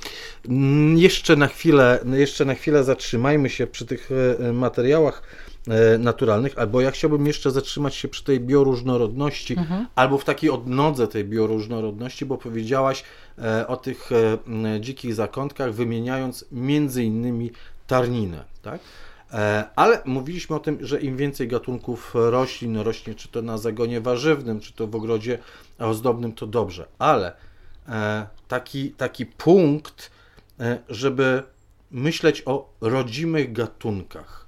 [0.48, 4.10] Mm, jeszcze na chwilę, jeszcze na chwilę zatrzymajmy się przy tych
[4.40, 5.22] e, materiałach
[5.68, 9.86] E, naturalnych, albo ja chciałbym jeszcze zatrzymać się przy tej bioróżnorodności, mhm.
[9.94, 13.04] albo w takiej odnodze tej bioróżnorodności, bo powiedziałaś
[13.38, 14.10] e, o tych
[14.80, 17.50] dzikich zakątkach, wymieniając między innymi
[17.86, 18.80] tarninę, tak?
[19.76, 24.60] Ale mówiliśmy o tym, że im więcej gatunków roślin rośnie, czy to na zagonie warzywnym,
[24.60, 25.38] czy to w ogrodzie
[25.78, 26.86] ozdobnym, to dobrze.
[26.98, 27.32] Ale
[28.48, 30.10] taki, taki punkt,
[30.88, 31.42] żeby
[31.90, 34.46] myśleć o rodzimych gatunkach,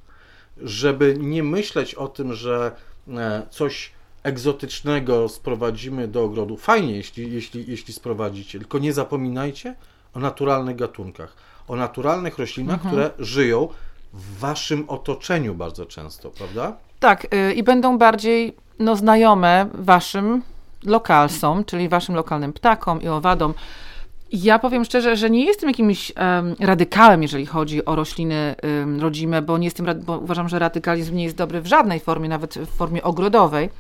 [0.57, 2.73] żeby nie myśleć o tym, że
[3.09, 6.57] e, coś egzotycznego sprowadzimy do ogrodu.
[6.57, 9.75] Fajnie, jeśli, jeśli, jeśli sprowadzicie, tylko nie zapominajcie
[10.15, 11.37] o naturalnych gatunkach,
[11.69, 12.91] o naturalnych roślinach, mhm.
[12.91, 13.69] które żyją
[14.13, 16.77] w waszym otoczeniu bardzo często, prawda?
[17.01, 20.43] Tak, yy, i będą bardziej no, znajome waszym
[20.85, 23.55] lokalsom, czyli waszym lokalnym ptakom i owadom.
[24.33, 29.43] Ja powiem szczerze, że nie jestem jakimś um, radykałem, jeżeli chodzi o rośliny um, rodzime,
[29.43, 32.67] bo nie jestem, bo uważam, że radykalizm nie jest dobry w żadnej formie, nawet w
[32.67, 33.71] formie ogrodowej.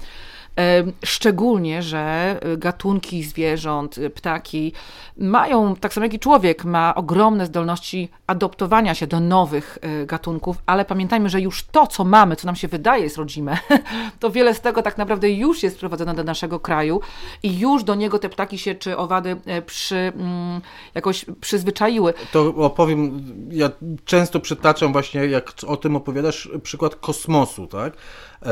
[1.04, 4.72] Szczególnie, że gatunki zwierząt, ptaki
[5.16, 10.84] mają, tak samo jak i człowiek, ma ogromne zdolności adoptowania się do nowych gatunków, ale
[10.84, 13.58] pamiętajmy, że już to, co mamy, co nam się wydaje jest rodzime,
[14.20, 17.00] to wiele z tego tak naprawdę już jest sprowadzone do naszego kraju
[17.42, 19.36] i już do niego te ptaki się czy owady
[19.66, 20.60] przy, mm,
[20.94, 22.14] jakoś przyzwyczaiły.
[22.32, 23.70] To opowiem, ja
[24.04, 27.92] często przytaczam właśnie, jak o tym opowiadasz, przykład kosmosu, tak?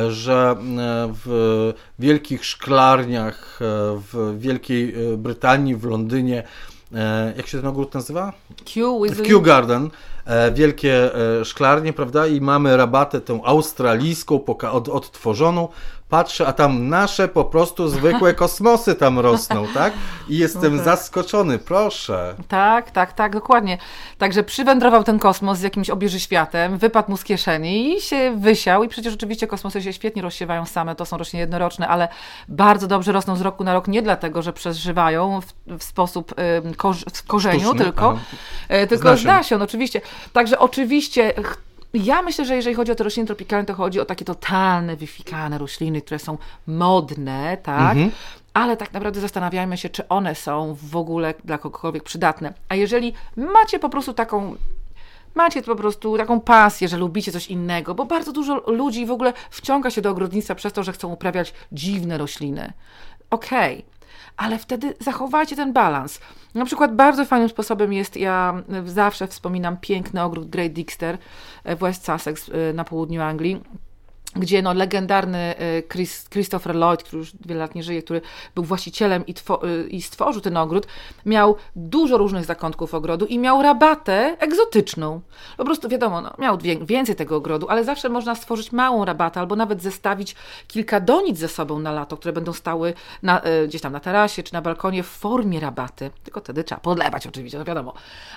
[0.09, 3.65] że e, w wielkich szklarniach e,
[4.13, 6.43] w Wielkiej e, Brytanii, w Londynie,
[7.37, 8.33] jak się ten ogród nazywa?
[8.65, 9.91] Kew, w Kew Garden.
[10.55, 11.11] Wielkie
[11.45, 12.27] szklarnie, prawda?
[12.27, 14.45] I mamy rabatę tę australijską,
[14.93, 15.69] odtworzoną,
[16.09, 19.93] patrzę, a tam nasze po prostu zwykłe kosmosy tam rosną, tak?
[20.29, 20.85] I jestem no tak.
[20.85, 22.35] zaskoczony, proszę.
[22.49, 23.79] Tak, tak, tak, dokładnie.
[24.19, 28.85] Także przywędrował ten kosmos z jakimś obieży światem, wypadł mu z kieszeni i się wysiał.
[28.85, 32.09] I przecież oczywiście kosmosy się świetnie rozsiewają same, to są rośliny jednoroczne, ale
[32.49, 36.35] bardzo dobrze rosną z roku na rok, nie dlatego, że przeżywają w, w sposób y,
[37.15, 38.19] w korzeniu, Sztuczny, tylko,
[38.83, 40.01] y, tylko z nasion, oczywiście.
[40.33, 41.35] Także oczywiście
[41.95, 45.59] ja myślę, że jeżeli chodzi o te rośliny tropikalne, to chodzi o takie totalne, wyfikane
[45.59, 47.93] rośliny, które są modne, tak?
[47.93, 48.11] Mhm.
[48.55, 52.55] Ale tak naprawdę zastanawiajmy się, czy one są w ogóle dla kogokolwiek przydatne.
[52.69, 54.57] A jeżeli macie po prostu taką
[55.35, 59.33] macie po prostu taką pasję, że lubicie coś innego, bo bardzo dużo ludzi w ogóle
[59.51, 62.73] wciąga się do ogrodnictwa przez to, że chcą uprawiać dziwne rośliny.
[63.31, 63.98] Okej, okay
[64.39, 66.21] ale wtedy zachowajcie ten balans.
[66.55, 71.19] Na przykład bardzo fajnym sposobem jest, ja zawsze wspominam piękny ogród Great Dixter
[71.65, 73.61] w West Sussex na południu Anglii
[74.39, 78.21] gdzie no, legendarny e, Chris, Christopher Lloyd, który już wiele lat nie żyje, który
[78.55, 80.87] był właścicielem i, e, i, stworzył ten ogród,
[81.27, 85.21] miał dużo różnych zakątków ogrodu i miał rabatę egzotyczną.
[85.57, 89.57] Po prostu wiadomo, no, miał więcej tego ogrodu, ale zawsze można stworzyć małą rabatę albo
[89.57, 90.37] nawet zestawić
[90.69, 94.43] kilka donic ze sobą na lato, które będą stały na, e, gdzieś tam na tarasie
[94.43, 96.11] czy na balkonie w formie rabaty.
[96.25, 97.95] Tylko wtedy trzeba podlewać oczywiście, to wiadomo.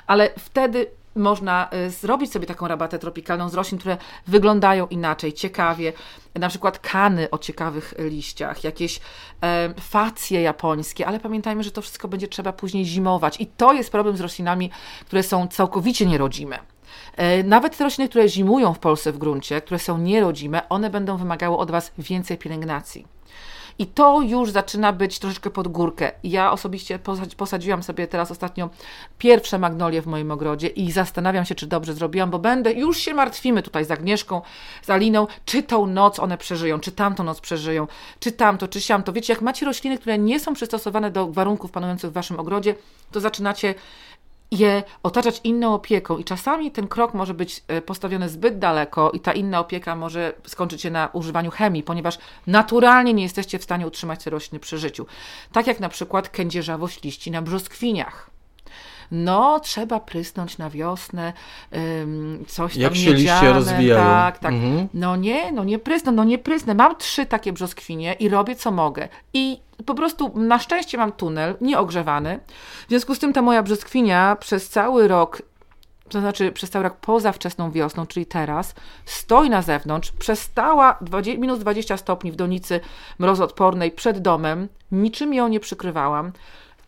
[0.08, 3.98] Ale wtedy można y, zrobić sobie taką rabatę tropikalną z roślin, które
[4.28, 5.94] wyglądają inaczej, ciekawie.
[6.36, 9.00] Na przykład kany o ciekawych liściach, jakieś
[9.44, 13.42] e, facje japońskie, ale pamiętajmy, że to wszystko będzie trzeba później zimować.
[13.42, 14.72] I to jest problem z roślinami,
[15.06, 16.60] które są całkowicie nierodzime.
[17.18, 21.18] E, nawet te rośliny, które zimują w Polsce w gruncie, które są nierodzime, one będą
[21.18, 23.08] wymagały od Was więcej pielęgnacji.
[23.82, 26.12] I to już zaczyna być troszeczkę pod górkę.
[26.24, 27.00] Ja osobiście
[27.38, 28.70] posadziłam sobie teraz ostatnio
[29.18, 33.14] pierwsze magnolie w moim ogrodzie i zastanawiam się, czy dobrze zrobiłam, bo będę, już się
[33.14, 34.42] martwimy tutaj z Agnieszką,
[34.82, 37.88] z Aliną, czy tą noc one przeżyją, czy tamtą noc przeżyją,
[38.20, 39.14] czy tamto, czy siamto.
[39.14, 42.76] Wiecie, jak macie rośliny, które nie są przystosowane do warunków panujących w waszym ogrodzie,
[43.12, 43.76] to zaczynacie
[44.52, 49.20] je otaczać inną opieką i czasami ten krok może być e, postawiony zbyt daleko i
[49.20, 53.88] ta inna opieka może skończyć się na używaniu chemii, ponieważ naturalnie nie jesteście w stanie
[53.88, 55.06] utrzymać te rośliny przy życiu.
[55.52, 58.32] Tak jak na przykład kędzierzawość liści na brzoskwiniach
[59.12, 61.34] no trzeba prysnąć na wiosnę,
[62.48, 64.04] coś tam Jak się liście rozwijają.
[64.04, 64.54] Tak, tak.
[64.54, 64.88] Mhm.
[64.94, 66.76] No nie, no nie prysnę, no nie prysnę.
[66.76, 69.08] Mam trzy takie brzoskwinie i robię co mogę.
[69.34, 72.40] I po prostu na szczęście mam tunel nieogrzewany.
[72.86, 75.42] W związku z tym ta moja brzoskwinia przez cały rok
[76.12, 78.76] to znaczy przez cały rok poza wczesną wiosną, czyli teraz,
[79.06, 82.80] stoi na zewnątrz, przestała 20, minus 20 stopni w donicy
[83.20, 86.32] mrozoodpornej przed domem, niczym ją nie przykrywałam.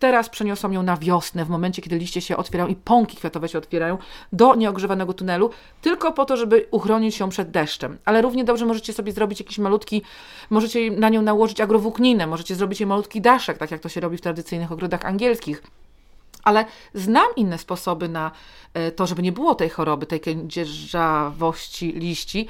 [0.03, 3.57] Teraz przeniosą ją na wiosnę, w momencie, kiedy liście się otwierają i pąki kwiatowe się
[3.57, 3.97] otwierają,
[4.33, 5.49] do nieogrzewanego tunelu,
[5.81, 7.97] tylko po to, żeby uchronić ją przed deszczem.
[8.05, 10.01] Ale równie dobrze możecie sobie zrobić jakiś malutki,
[10.49, 14.17] możecie na nią nałożyć agrowłókninę, możecie zrobić jej malutki daszek, tak jak to się robi
[14.17, 15.63] w tradycyjnych ogrodach angielskich
[16.43, 18.31] ale znam inne sposoby na
[18.73, 22.47] e, to, żeby nie było tej choroby, tej kędzierzawości liści.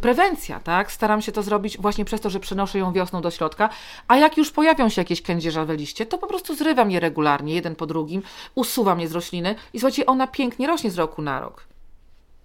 [0.00, 0.92] Prewencja, tak?
[0.92, 3.68] Staram się to zrobić właśnie przez to, że przenoszę ją wiosną do środka,
[4.08, 7.76] a jak już pojawią się jakieś kędzierzawe liście, to po prostu zrywam je regularnie, jeden
[7.76, 8.22] po drugim,
[8.54, 11.66] usuwam je z rośliny i słuchajcie, ona pięknie rośnie z roku na rok.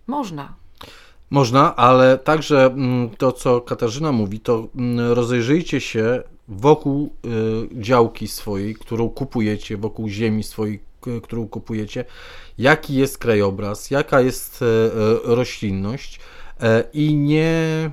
[0.07, 0.53] Można.
[1.29, 7.29] Można, ale także mm, to, co Katarzyna mówi, to mm, rozejrzyjcie się wokół y,
[7.81, 10.79] działki swojej, którą kupujecie, wokół ziemi swojej,
[11.23, 12.05] którą kupujecie,
[12.57, 16.19] jaki jest krajobraz, jaka jest e, e, roślinność
[16.61, 17.91] e, i nie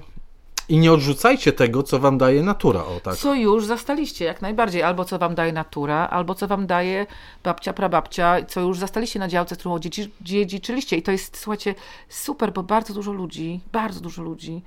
[0.69, 2.85] i nie odrzucajcie tego, co wam daje natura.
[2.85, 3.17] O, tak.
[3.17, 4.83] Co już zastaliście, jak najbardziej.
[4.83, 7.07] Albo co wam daje natura, albo co wam daje
[7.45, 9.79] babcia, prababcia, co już zastaliście na działce, którą
[10.21, 10.97] dziedziczyliście.
[10.97, 11.75] I to jest, słuchajcie,
[12.09, 14.63] super, bo bardzo dużo ludzi, bardzo dużo ludzi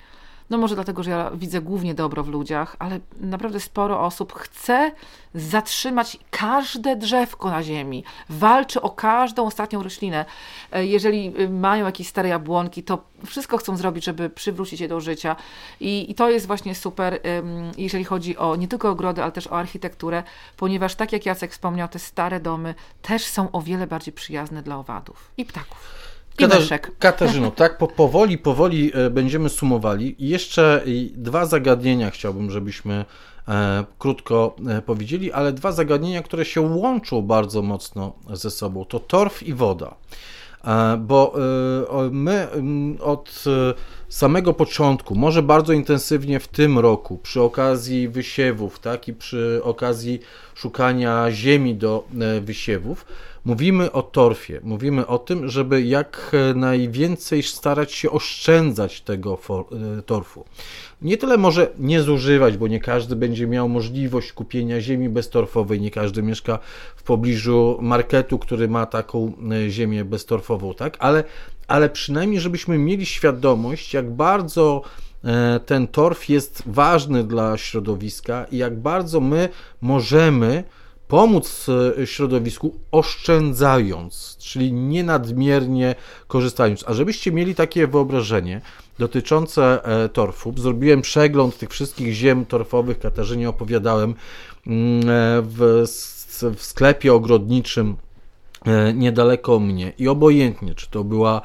[0.52, 4.92] No może dlatego, że ja widzę głównie dobro w ludziach, ale naprawdę sporo osób chce
[5.36, 10.26] zatrzymać każde drzewko na ziemi, walczy o każdą ostatnią roślinę.
[10.72, 15.00] E, jeżeli y, mają jakieś stare jabłonki, to wszystko chcą zrobić, żeby przywrócić je do
[15.00, 15.36] życia.
[15.80, 17.20] I, i to jest właśnie super,
[17.78, 20.24] jeżeli chodzi o nie tylko ogrody, ale też o architekturę,
[20.58, 24.78] ponieważ tak jak Jacek wspomniał, te stare domy też są o wiele bardziej przyjazne dla
[24.78, 26.11] owadów i ptaków.
[26.36, 26.70] Katarz
[27.00, 30.16] Katarzyno, tak, po, powoli, powoli e, będziemy sumowali.
[30.20, 33.06] Jeszcze dwa zagadnienia chciałbym, żebyśmy
[33.48, 38.86] e, krótko e, powiedzieli, ale dwa zagadnienia, które się łączą bardzo mocno ze sobą.
[38.86, 39.96] To torf i woda.
[40.66, 42.48] E, bo e, my
[43.00, 43.44] od
[44.10, 50.20] samego początku, może bardzo intensywnie w tym roku, przy okazji wysiewów, tak, i przy okazji
[50.56, 52.04] szukania ziemi do
[52.42, 53.06] wysiewów,
[53.46, 59.38] Mówimy o torfie, mówimy o tym, żeby jak najwięcej starać się oszczędzać tego
[59.98, 60.46] e, torfu.
[61.02, 65.92] Nie tyle może nie zużywać, bo nie każdy będzie miał możliwość kupienia ziemi beztorfowej, nie
[65.92, 66.60] każdy mieszka
[66.96, 70.98] w pobliżu marketu, który ma taką e, ziemię beztorfową, tak?
[71.00, 71.24] Ale,
[71.68, 74.82] ale przynajmniej, żebyśmy mieli świadomość, jak bardzo
[75.24, 79.50] e, ten torf jest ważny dla środowiska i jak bardzo my
[79.82, 80.64] możemy
[81.12, 81.68] pomóc
[82.00, 85.96] e, środowisku oszczędzając, czyli nie nadmiernie
[86.28, 86.84] korzystając.
[86.88, 88.62] A żebyście mieli takie wyobrażenie
[89.00, 94.16] dotyczące e, torfu, zrobiłem przegląd tych wszystkich ziem torfowych, Katarzynie opowiadałem
[94.68, 95.86] mm, e, w,
[96.58, 97.96] w sklepie ogrodniczym
[98.94, 101.42] niedaleko mnie i obojętnie, czy to była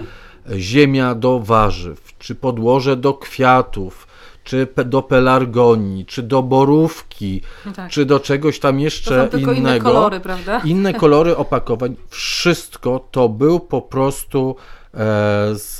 [0.57, 4.06] ziemia do warzyw, czy podłoże do kwiatów,
[4.47, 7.91] czy do pelargonii, czy do borówki, no tak.
[7.91, 9.53] czy do czegoś tam jeszcze innego.
[9.53, 10.61] Inne kolory, prawda?
[10.65, 11.97] Inne kolory opakowań.
[12.09, 14.57] Wszystko to był po prostu
[14.95, 14.99] e,
[15.55, 15.79] z,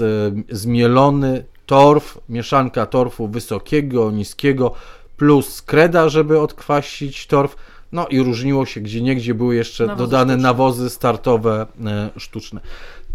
[0.51, 4.73] zmielony torf, mieszanka torfu wysokiego, niskiego,
[5.17, 7.57] plus kreda, żeby odkwasić torf.
[7.93, 10.49] No i różniło się, gdzie niegdzie były jeszcze nawozy dodane sztuczne.
[10.49, 12.61] nawozy startowe e, sztuczne.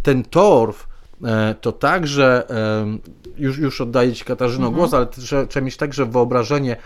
[0.04, 0.90] Ten torf
[1.61, 2.47] to także
[3.38, 4.76] już, już oddaję Ci Katarzyno mhm.
[4.76, 6.78] głos, ale trzeba, trzeba mieć także wyobrażenie,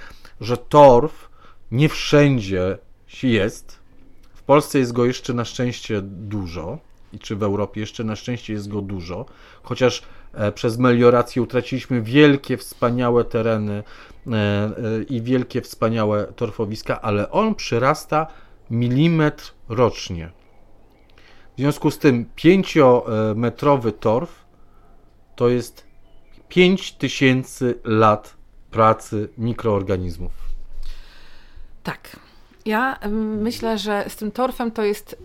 [0.41, 1.29] że torf
[1.71, 2.77] nie wszędzie
[3.23, 3.79] jest.
[4.33, 6.77] W Polsce jest go jeszcze na szczęście dużo,
[7.13, 9.25] i czy w Europie jeszcze na szczęście jest go dużo,
[9.63, 13.83] chociaż e, przez meliorację utraciliśmy wielkie, wspaniałe tereny
[14.27, 14.71] e, e,
[15.09, 18.27] i wielkie, wspaniałe torfowiska, ale on przyrasta
[18.69, 20.31] milimetr rocznie.
[21.55, 24.45] W związku z tym 5-metrowy torf
[25.35, 25.85] to jest
[26.49, 28.37] 5000 lat
[28.71, 30.31] pracy mikroorganizmów.
[31.83, 32.19] Tak.
[32.65, 32.99] Ja
[33.37, 35.23] myślę, że z tym torfem to jest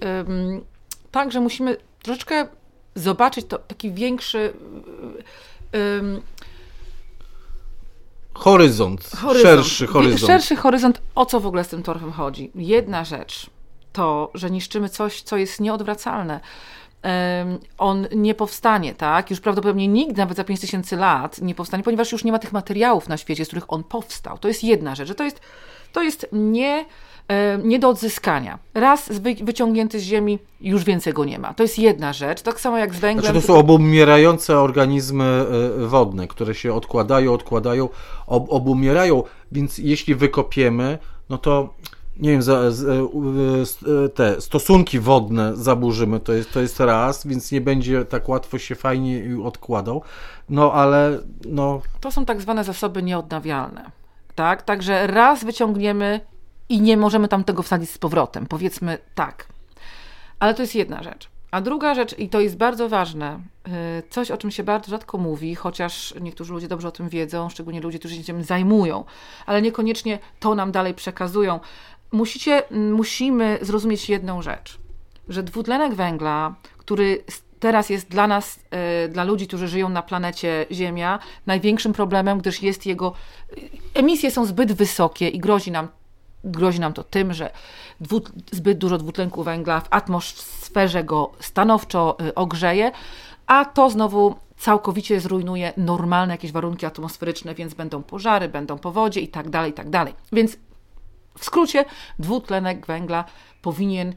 [1.10, 2.48] tak, że musimy troszeczkę
[2.94, 4.52] zobaczyć to, taki większy.
[8.34, 10.26] Horyzont, horyzont, szerszy horyzont.
[10.26, 12.50] Szerszy horyzont, o co w ogóle z tym torfem chodzi.
[12.54, 13.50] Jedna rzecz
[13.93, 16.41] to, że niszczymy coś, co jest nieodwracalne
[17.78, 19.30] on nie powstanie, tak?
[19.30, 23.09] Już prawdopodobnie nikt nawet za 5000 lat nie powstanie, ponieważ już nie ma tych materiałów
[23.09, 24.38] na świecie, z których on powstał.
[24.38, 25.41] To jest jedna rzecz, że to jest,
[25.93, 26.84] to jest nie,
[27.64, 28.59] nie do odzyskania.
[28.74, 29.11] Raz
[29.43, 31.55] wyciągnięty z ziemi, już więcej go nie ma.
[31.55, 33.24] To jest jedna rzecz, tak samo jak z węglem.
[33.24, 37.88] Znaczy to są obumierające organizmy e, wodne, które się odkładają, odkładają,
[38.26, 39.22] ob obumierają,
[39.53, 40.99] więc jeśli wykopiemy,
[41.30, 41.74] no to
[42.20, 47.52] nie wiem, za, za, e, te stosunki wodne zaburzymy, to jest, to jest raz, więc
[47.52, 50.02] nie będzie tak łatwo się fajnie odkładał.
[50.48, 51.18] No ale
[51.48, 51.82] no.
[52.00, 53.90] To są tak zwane zasoby nieodnawialne.
[54.34, 54.62] Tak?
[54.62, 56.20] Także raz wyciągniemy
[56.68, 58.46] i nie możemy tam tego wsadzić z powrotem.
[58.46, 59.46] Powiedzmy tak.
[60.38, 61.28] Ale to jest jedna rzecz.
[61.50, 65.18] A druga rzecz, i to jest bardzo ważne, e, coś o czym się bardzo rzadko
[65.18, 69.04] mówi, chociaż niektórzy ludzie dobrze o tym wiedzą, szczególnie ludzie, którzy się tym zajmują,
[69.46, 71.60] ale niekoniecznie to nam dalej przekazują,
[72.12, 74.78] musicie, musimy zrozumieć jedną rzecz,
[75.28, 77.24] że dwutlenek węgla, który
[77.61, 82.62] teraz jest dla nas, e, dla ludzi, którzy żyją na planecie Ziemia, największym problemem, gdyż
[82.62, 83.12] jest jego,
[83.94, 85.88] emisje są zbyt wysokie i grozi nam,
[86.44, 87.50] grozi nam to tym, że
[88.52, 92.92] zbyt dużo dwutlenku węgla w atmosferze go stanowczo e, ogrzeje,
[93.46, 99.28] a to znowu całkowicie zrujnuje normalne jakieś warunki atmosferyczne, więc będą pożary, będą powodzie i
[99.28, 100.14] tak dalej, i tak dalej.
[100.32, 100.56] Więc
[101.38, 101.84] w skrócie,
[102.18, 103.24] dwutlenek węgla
[103.62, 104.14] powinien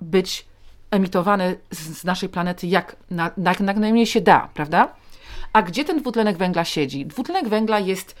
[0.00, 0.46] być
[0.90, 4.94] emitowany z naszej planety jak, na, jak najmniej się da, prawda?
[5.52, 7.06] A gdzie ten dwutlenek węgla siedzi?
[7.06, 8.14] Dwutlenek węgla jest,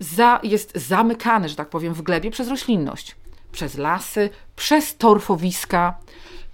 [0.00, 3.16] za, jest zamykany, że tak powiem, w glebie przez roślinność,
[3.52, 5.98] przez lasy, przez torfowiska,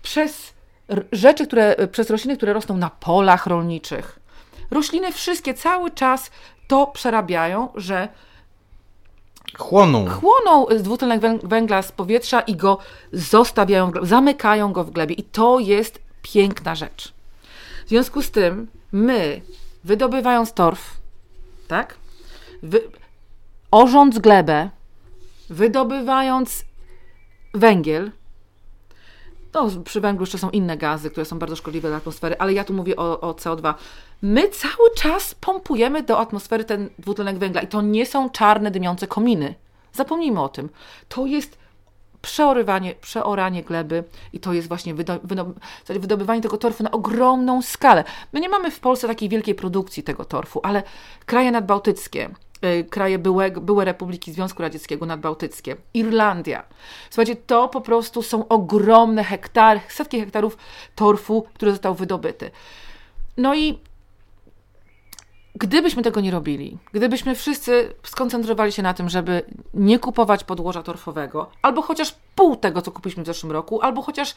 [0.03, 0.55] przez
[1.13, 4.19] rzeczy, które, przez rośliny, które rosną na polach rolniczych.
[4.71, 6.31] rośliny wszystkie cały czas
[6.69, 8.09] to przerabiają, że
[9.59, 10.07] Chłoną.
[10.09, 12.79] chłoną dwutlenek węg- węgla z powietrza i go
[13.13, 15.15] zostawiają, zamykają go w glebie.
[15.15, 17.13] I to jest piękna rzecz.
[17.87, 19.41] W związku z tym my,
[19.85, 20.97] wydobywając torf,
[21.69, 21.95] tak,
[22.63, 22.81] wy,
[23.71, 24.71] orząc glebę,
[25.51, 26.65] wydobywając
[27.55, 28.11] węgiel,
[29.55, 32.65] no, przy węglu jeszcze są inne gazy, które są bardzo szkodliwe dla atmosfery, ale ja
[32.65, 33.75] tu mówię o, o CO2.
[34.23, 39.07] My cały czas pompujemy do atmosfery ten dwutlenek węgla i to nie są czarne, dymiące
[39.07, 39.55] kominy.
[39.93, 40.69] Zapomnijmy o tym.
[41.09, 41.59] To jest
[42.23, 45.53] przeorywanie, przeoranie gleby i to jest właśnie wydo, wydo,
[45.89, 48.05] wydobywanie tego torfu na ogromną skalę.
[48.33, 50.83] My nie mamy w Polsce takiej wielkiej produkcji tego torfu, ale
[51.27, 52.31] kraje nadbałtyckie,
[52.91, 56.65] kraje byłe, byłe Republiki Związku Radzieckiego nadbałtyckie, Irlandia.
[57.11, 60.57] Słuchajcie, to po prostu są ogromne hektary, setki hektarów
[60.95, 62.51] torfu, który został wydobyty.
[63.37, 63.79] No i
[65.55, 69.43] Gdybyśmy tego nie robili, gdybyśmy wszyscy skoncentrowali się na tym, żeby
[69.75, 74.35] nie kupować podłoża torfowego, albo chociaż pół tego, co kupiliśmy w zeszłym roku, albo chociaż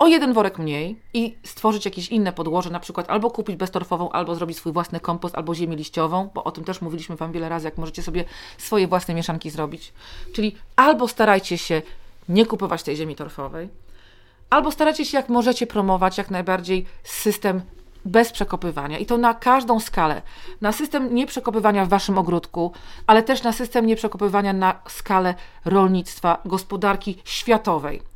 [0.00, 4.34] o jeden worek mniej i stworzyć jakieś inne podłoże, na przykład albo kupić beztorfową, albo
[4.34, 7.64] zrobić swój własny kompost, albo ziemię liściową, bo o tym też mówiliśmy Wam wiele razy,
[7.64, 8.24] jak możecie sobie
[8.58, 9.92] swoje własne mieszanki zrobić.
[10.32, 11.82] Czyli albo starajcie się
[12.28, 13.68] nie kupować tej ziemi torfowej,
[14.50, 17.60] albo starajcie się jak możecie promować jak najbardziej system
[18.04, 20.22] bez przekopywania i to na każdą skalę.
[20.60, 22.72] Na system nieprzekopywania w waszym ogródku,
[23.06, 25.34] ale też na system nieprzekopywania na skalę
[25.64, 28.09] rolnictwa, gospodarki światowej.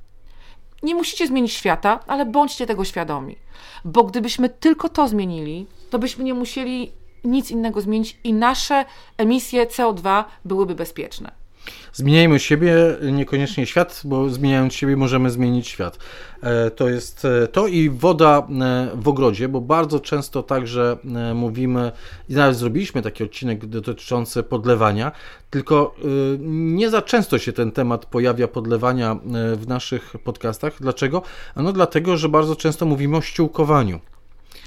[0.84, 3.36] Nie musicie zmienić świata, ale bądźcie tego świadomi.
[3.84, 6.92] Bo gdybyśmy tylko to zmienili, to byśmy nie musieli
[7.24, 8.84] nic innego zmienić i nasze
[9.18, 11.43] emisje CO2 byłyby bezpieczne.
[11.92, 12.74] Zmieniajmy siebie,
[13.12, 15.98] niekoniecznie świat, bo zmieniając siebie możemy zmienić świat.
[16.42, 20.96] E, To jest e, to i woda e, w ogrodzie, bo bardzo często także
[21.34, 21.92] mówimy,
[22.28, 25.12] i nawet zrobiliśmy taki odcinek dotyczący podlewania,
[25.50, 25.94] tylko
[26.40, 29.16] nie za często się ten temat pojawia podlewania
[29.56, 30.76] w naszych podcastach.
[30.80, 31.22] Dlaczego?
[31.54, 34.00] Ano dlatego, że bardzo często mówimy o ściółkowaniu.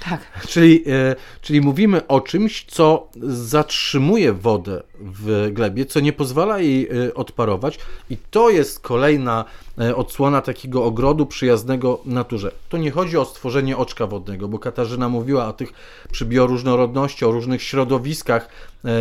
[0.04, 0.20] Tak.
[0.48, 6.88] Czyli, e, czyli mówimy o czymś, co zatrzymuje wodę w glebie, co nie pozwala jej
[6.88, 7.78] e, odparować,
[8.10, 9.44] i to jest kolejna
[9.78, 12.52] e, odsłona takiego ogrodu przyjaznego naturze.
[12.68, 15.72] To nie chodzi o stworzenie oczka wodnego, bo Katarzyna mówiła o tych
[16.12, 18.48] przy bioróżnorodności, o różnych środowiskach,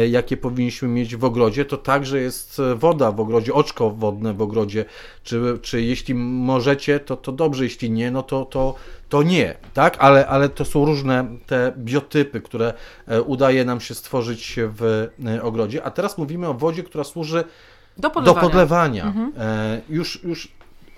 [0.09, 1.65] jakie powinniśmy mieć w ogrodzie.
[1.65, 4.85] To także jest woda w ogrodzie, oczko wodne w ogrodzie.
[5.23, 8.75] Czy, czy jeśli możecie, to, to dobrze, jeśli nie, no to, to,
[9.09, 9.97] to nie, tak?
[9.99, 12.73] Ale, ale to są różne te biotypy, które
[13.07, 15.83] e, udaje nam się stworzyć w e, ogrodzie.
[15.83, 17.43] A teraz mówimy o wodzie, która służy
[17.97, 18.41] Do do podlewania.
[18.41, 19.13] podlewania.
[19.39, 20.51] E, już, już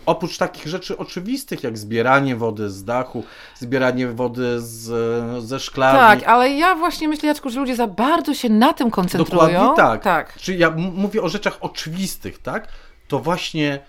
[0.05, 3.23] oprócz takich rzeczy oczywistych, jak zbieranie wody z dachu,
[3.55, 5.99] zbieranie wody z, ze szklarni.
[5.99, 9.41] Tak, ale ja właśnie myślę, Jacku, że ludzie za bardzo się na tym koncentrują.
[9.41, 10.03] Dokładnie tak.
[10.03, 10.33] tak.
[10.37, 12.67] Czyli ja mówię o rzeczach oczywistych, tak?
[13.07, 13.79] To właśnie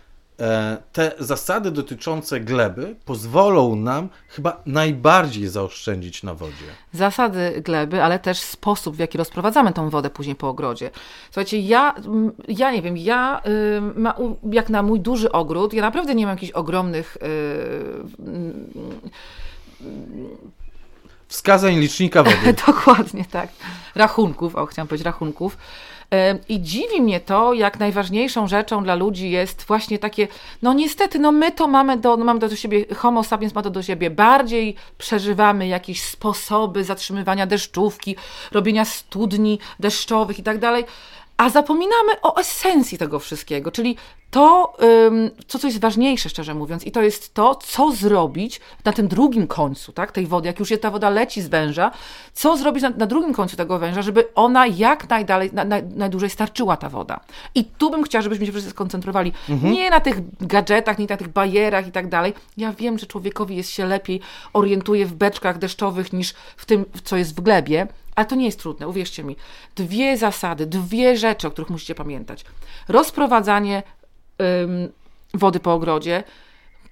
[0.93, 6.67] te zasady dotyczące gleby pozwolą nam chyba najbardziej zaoszczędzić na wodzie.
[6.93, 10.91] zasady gleby, ale też sposób, w jaki rozprowadzamy tą wodę później po ogrodzie.
[11.25, 11.95] Słuchajcie, ja,
[12.49, 13.43] ja nie wiem, ja
[14.53, 17.21] jak na mój duży ogród, ja naprawdę nie mam jakichś ogromnych y,
[21.29, 22.55] Wskazań licznika wody.
[22.67, 23.49] Dokładnie tak.
[23.95, 25.57] Rachunków, o chciałam powiedzieć rachunków.
[26.49, 30.29] I dziwi mnie to, jak najważniejszą rzeczą dla ludzi jest właśnie takie,
[30.63, 33.71] no niestety, no my to mamy do, no mamy do siebie, homo sapiens ma to
[33.71, 38.17] do siebie, bardziej przeżywamy jakieś sposoby zatrzymywania deszczówki,
[38.53, 40.85] robienia studni deszczowych i tak dalej,
[41.41, 43.97] a zapominamy o esencji tego wszystkiego, czyli
[44.31, 44.77] to,
[45.47, 49.47] co coś jest ważniejsze, szczerze mówiąc, i to jest to, co zrobić na tym drugim
[49.47, 51.91] końcu tak, tej wody, jak już ta woda leci z węża,
[52.33, 56.31] co zrobić na, na drugim końcu tego węża, żeby ona jak najdalej, na, na, najdłużej
[56.31, 57.21] starczyła ta woda.
[57.55, 59.33] I tu bym chciała, żebyśmy się wszyscy skoncentrowali
[59.63, 62.35] nie na tych gadżetach, nie na tych bajerach i tak dalej.
[62.57, 64.21] Ja wiem, że człowiekowi jest się lepiej
[64.53, 67.87] orientuje w beczkach deszczowych niż w tym, co jest w glebie,
[68.21, 69.37] ale to nie jest trudne, uwierzcie mi.
[69.77, 72.45] Dwie zasady, dwie rzeczy, o których musicie pamiętać.
[72.89, 73.83] Rozprowadzanie
[74.63, 74.93] ym,
[75.35, 76.25] wody po ogrodzie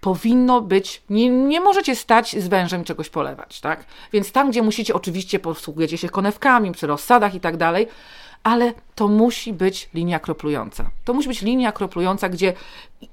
[0.01, 3.85] powinno być, nie, nie możecie stać z wężem i czegoś polewać, tak?
[4.13, 7.89] Więc tam, gdzie musicie, oczywiście posługujecie się konewkami, przy rozsadach i tak dalej,
[8.43, 10.91] ale to musi być linia kroplująca.
[11.05, 12.53] To musi być linia kroplująca, gdzie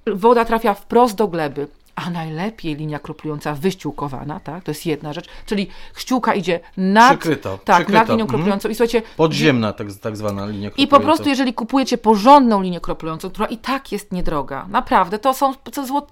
[0.07, 4.63] woda trafia wprost do gleby, a najlepiej linia kroplująca wyściółkowana, tak?
[4.63, 5.67] To jest jedna rzecz, czyli
[5.97, 8.29] ściółka idzie nad, Przykryto, tak, przykryto, nad linią mhm.
[8.29, 11.05] kroplującą i słuchajcie, Podziemna tak, tak zwana linia i po kroplująca.
[11.05, 15.53] prostu, jeżeli kupujecie porządną linię kroplującą, która i tak jest niedroga, naprawdę, to, są,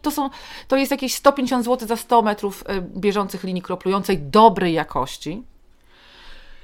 [0.01, 0.29] to, są,
[0.67, 5.43] to jest jakieś 150 zł za 100 metrów y, bieżących linii kroplującej dobrej jakości.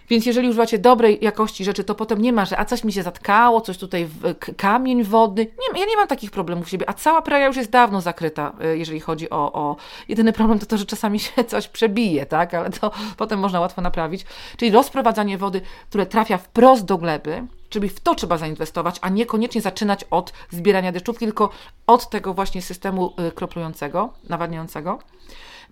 [0.09, 3.03] Więc jeżeli używacie dobrej jakości rzeczy, to potem nie ma, że a coś mi się
[3.03, 5.45] zatkało, coś tutaj, w, kamień wodny.
[5.45, 8.53] Nie, ja nie mam takich problemów w siebie, a cała praja już jest dawno zakryta,
[8.65, 9.75] y, jeżeli chodzi o, o...
[10.07, 12.53] Jedyny problem to to, że czasami się coś przebije, tak?
[12.53, 14.25] Ale to potem można łatwo naprawić.
[14.57, 19.61] Czyli rozprowadzanie wody, które trafia wprost do gleby, Czyli w to trzeba zainwestować, a niekoniecznie
[19.61, 21.49] zaczynać od zbierania deszczówki, tylko
[21.87, 24.99] od tego właśnie systemu y, kroplującego, nawadniającego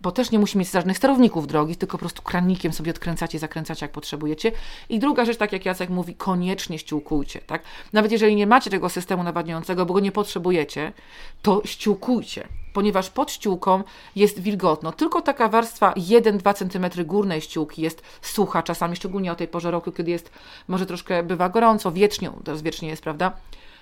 [0.01, 3.85] bo też nie musi mieć żadnych sterowników drogi, tylko po prostu kranikiem sobie odkręcacie, zakręcacie
[3.85, 4.51] jak potrzebujecie.
[4.89, 7.63] I druga rzecz, tak jak Jacek mówi, koniecznie ściółkujcie, tak?
[7.93, 10.93] Nawet jeżeli nie macie tego systemu nawadniającego, bo go nie potrzebujecie,
[11.41, 13.83] to ściółkujcie, ponieważ pod ściółką
[14.15, 14.91] jest wilgotno.
[14.91, 19.91] Tylko taka warstwa 1-2 cm górnej ściółki jest sucha, czasami szczególnie o tej porze roku,
[19.91, 20.31] kiedy jest,
[20.67, 23.31] może troszkę bywa gorąco, wiecznie, teraz wiecznie jest, prawda?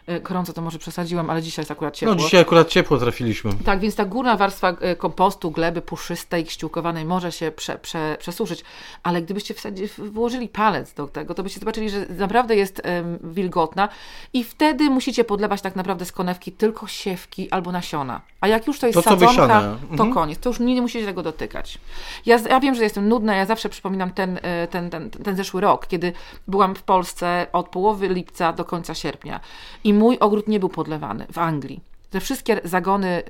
[0.08, 2.16] E, gorąco to może przesadziłem, ale dzisiaj jest akurat ciepło.
[2.16, 3.52] No dzisiaj akurat ciepło trafiliśmy.
[3.66, 8.64] Tak, więc ta górna warstwa e, kompostu, gleby puszystej, ściółkowanej może się prze, prze, przesuszyć,
[9.04, 13.90] ale gdybyście wsadzi, włożyli palec do tego, to byście zobaczyli, że naprawdę jest um, wilgotna
[14.34, 18.22] i wtedy musicie podlewać tak naprawdę z konewki tylko siewki albo nasiona.
[18.42, 20.14] A jak już to jest to, sadzonka, to mhm.
[20.14, 20.40] koniec.
[20.40, 21.80] To już nie, nie musicie tego dotykać.
[22.26, 25.62] Ja, ja wiem, że jestem nudna, ja zawsze przypominam ten, e, ten, ten, ten zeszły
[25.62, 26.14] rok, kiedy
[26.48, 29.40] byłam w Polsce od połowy lipca do końca sierpnia
[29.84, 31.82] i mój ogród nie był podlewany w Anglii.
[32.10, 33.24] Te wszystkie zagony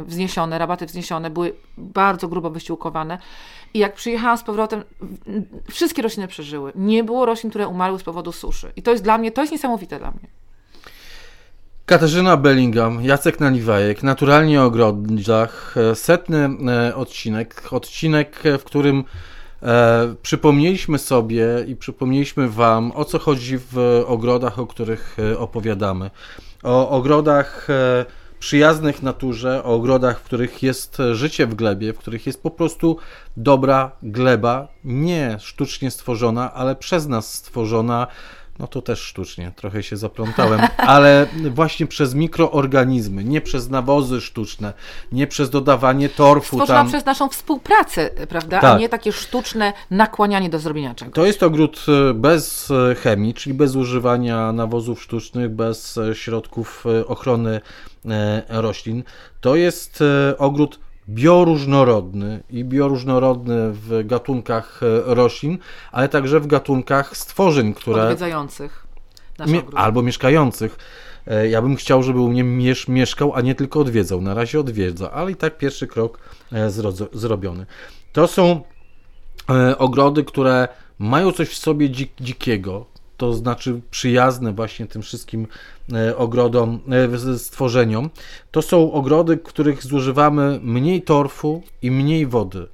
[0.00, 3.18] y, wzniesione, rabaty wzniesione były bardzo grubo wyściółkowane.
[3.74, 4.84] I jak przyjechałam z powrotem,
[5.70, 6.72] wszystkie rośliny przeżyły.
[6.74, 8.72] Nie było roślin, które umarły z powodu suszy.
[8.76, 10.28] I to jest dla mnie, to jest niesamowite dla mnie.
[11.86, 19.04] Katarzyna Bellingham, Jacek Naliwajek, Naturalnie o ogrodach, e, setny e, odcinek, odcinek, w którym
[19.62, 26.10] E, przypomnieliśmy sobie i przypomnieliśmy Wam, o co chodzi w ogrodach, o których e, opowiadamy.
[26.62, 28.04] O ogrodach e,
[28.38, 32.96] przyjaznych naturze, o ogrodach, w których jest życie w glebie, w których jest po prostu
[33.36, 38.06] dobra gleba, nie sztucznie stworzona, ale przez nas stworzona
[38.62, 44.72] no to też sztucznie, trochę się zaplątałem, ale właśnie przez mikroorganizmy, nie przez nawozy sztuczne,
[45.12, 46.56] nie przez dodawanie torfu.
[46.56, 46.88] Stworzona tam.
[46.88, 48.74] przez naszą współpracę, prawda, tak.
[48.74, 51.14] a nie takie sztuczne nakłanianie do zrobienia czegoś.
[51.14, 56.84] To jest ogród e, bez e, chemii, czyli bez używania nawozów sztucznych, bez e, środków
[57.06, 57.60] ochrony
[58.48, 59.04] roślin.
[59.40, 60.04] To jest
[60.38, 60.78] ogród
[61.08, 65.58] bioróżnorodny i bioróżnorodny w gatunkach e, roślin,
[65.92, 68.02] ale także w gatunkach stworzeń, które...
[68.02, 68.86] Odwiedzających
[69.74, 70.78] Albo mieszkających.
[71.26, 74.20] E, ja bym chciał, żeby u mnie miesz mieszkał, a nie tylko odwiedzał.
[74.20, 76.18] Na razie odwiedza, ale i tak pierwszy krok
[76.52, 76.70] e,
[77.12, 77.66] zrobiony.
[78.12, 78.60] To są
[79.78, 82.86] ogrody, które mają coś w sobie dzik dzikiego,
[83.22, 85.46] to znaczy przyjazne właśnie tym wszystkim
[85.92, 86.80] e, ogrodom,
[87.24, 88.10] e, stworzeniom,
[88.50, 92.66] to są ogrody, w których zużywamy mniej torfu i mniej wody.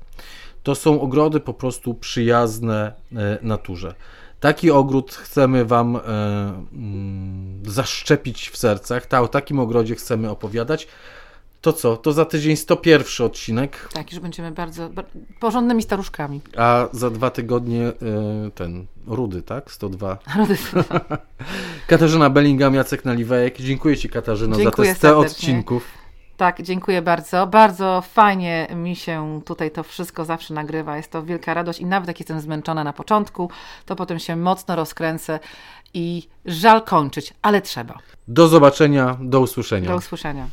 [0.62, 3.94] To są ogrody po prostu przyjazne e, naturze.
[4.40, 9.06] Taki ogród chcemy Wam mm, zaszczepić w sercach.
[9.06, 10.88] Ta, o takim ogrodzie chcemy opowiadać.
[11.60, 11.96] To co?
[11.96, 13.88] To za tydzień 101 odcinek.
[13.92, 14.90] Tak, już będziemy bardzo,
[15.40, 16.40] porządnymi staruszkami.
[16.56, 17.94] A za dwa tygodnie y,
[18.54, 19.72] ten Rudy, tak?
[19.72, 20.18] 102.
[20.36, 21.00] Rudy 102.
[21.86, 23.58] Katarzyna Bellingham, Jacek Naliwejek.
[23.58, 25.98] Dziękuję Ci Katarzyno Dziękuję za te 100 odcinków.
[26.36, 27.46] Tak, dziękuję bardzo.
[27.46, 30.96] Bardzo fajnie mi się tutaj to wszystko zawsze nagrywa.
[30.96, 33.50] Jest to wielka radość i nawet jak jestem zmęczona na początku,
[33.86, 35.40] to potem się mocno rozkręcę
[35.94, 37.98] i żal kończyć, ale trzeba.
[38.28, 39.88] Do zobaczenia, do usłyszenia.
[39.88, 40.48] Do usłyszenia.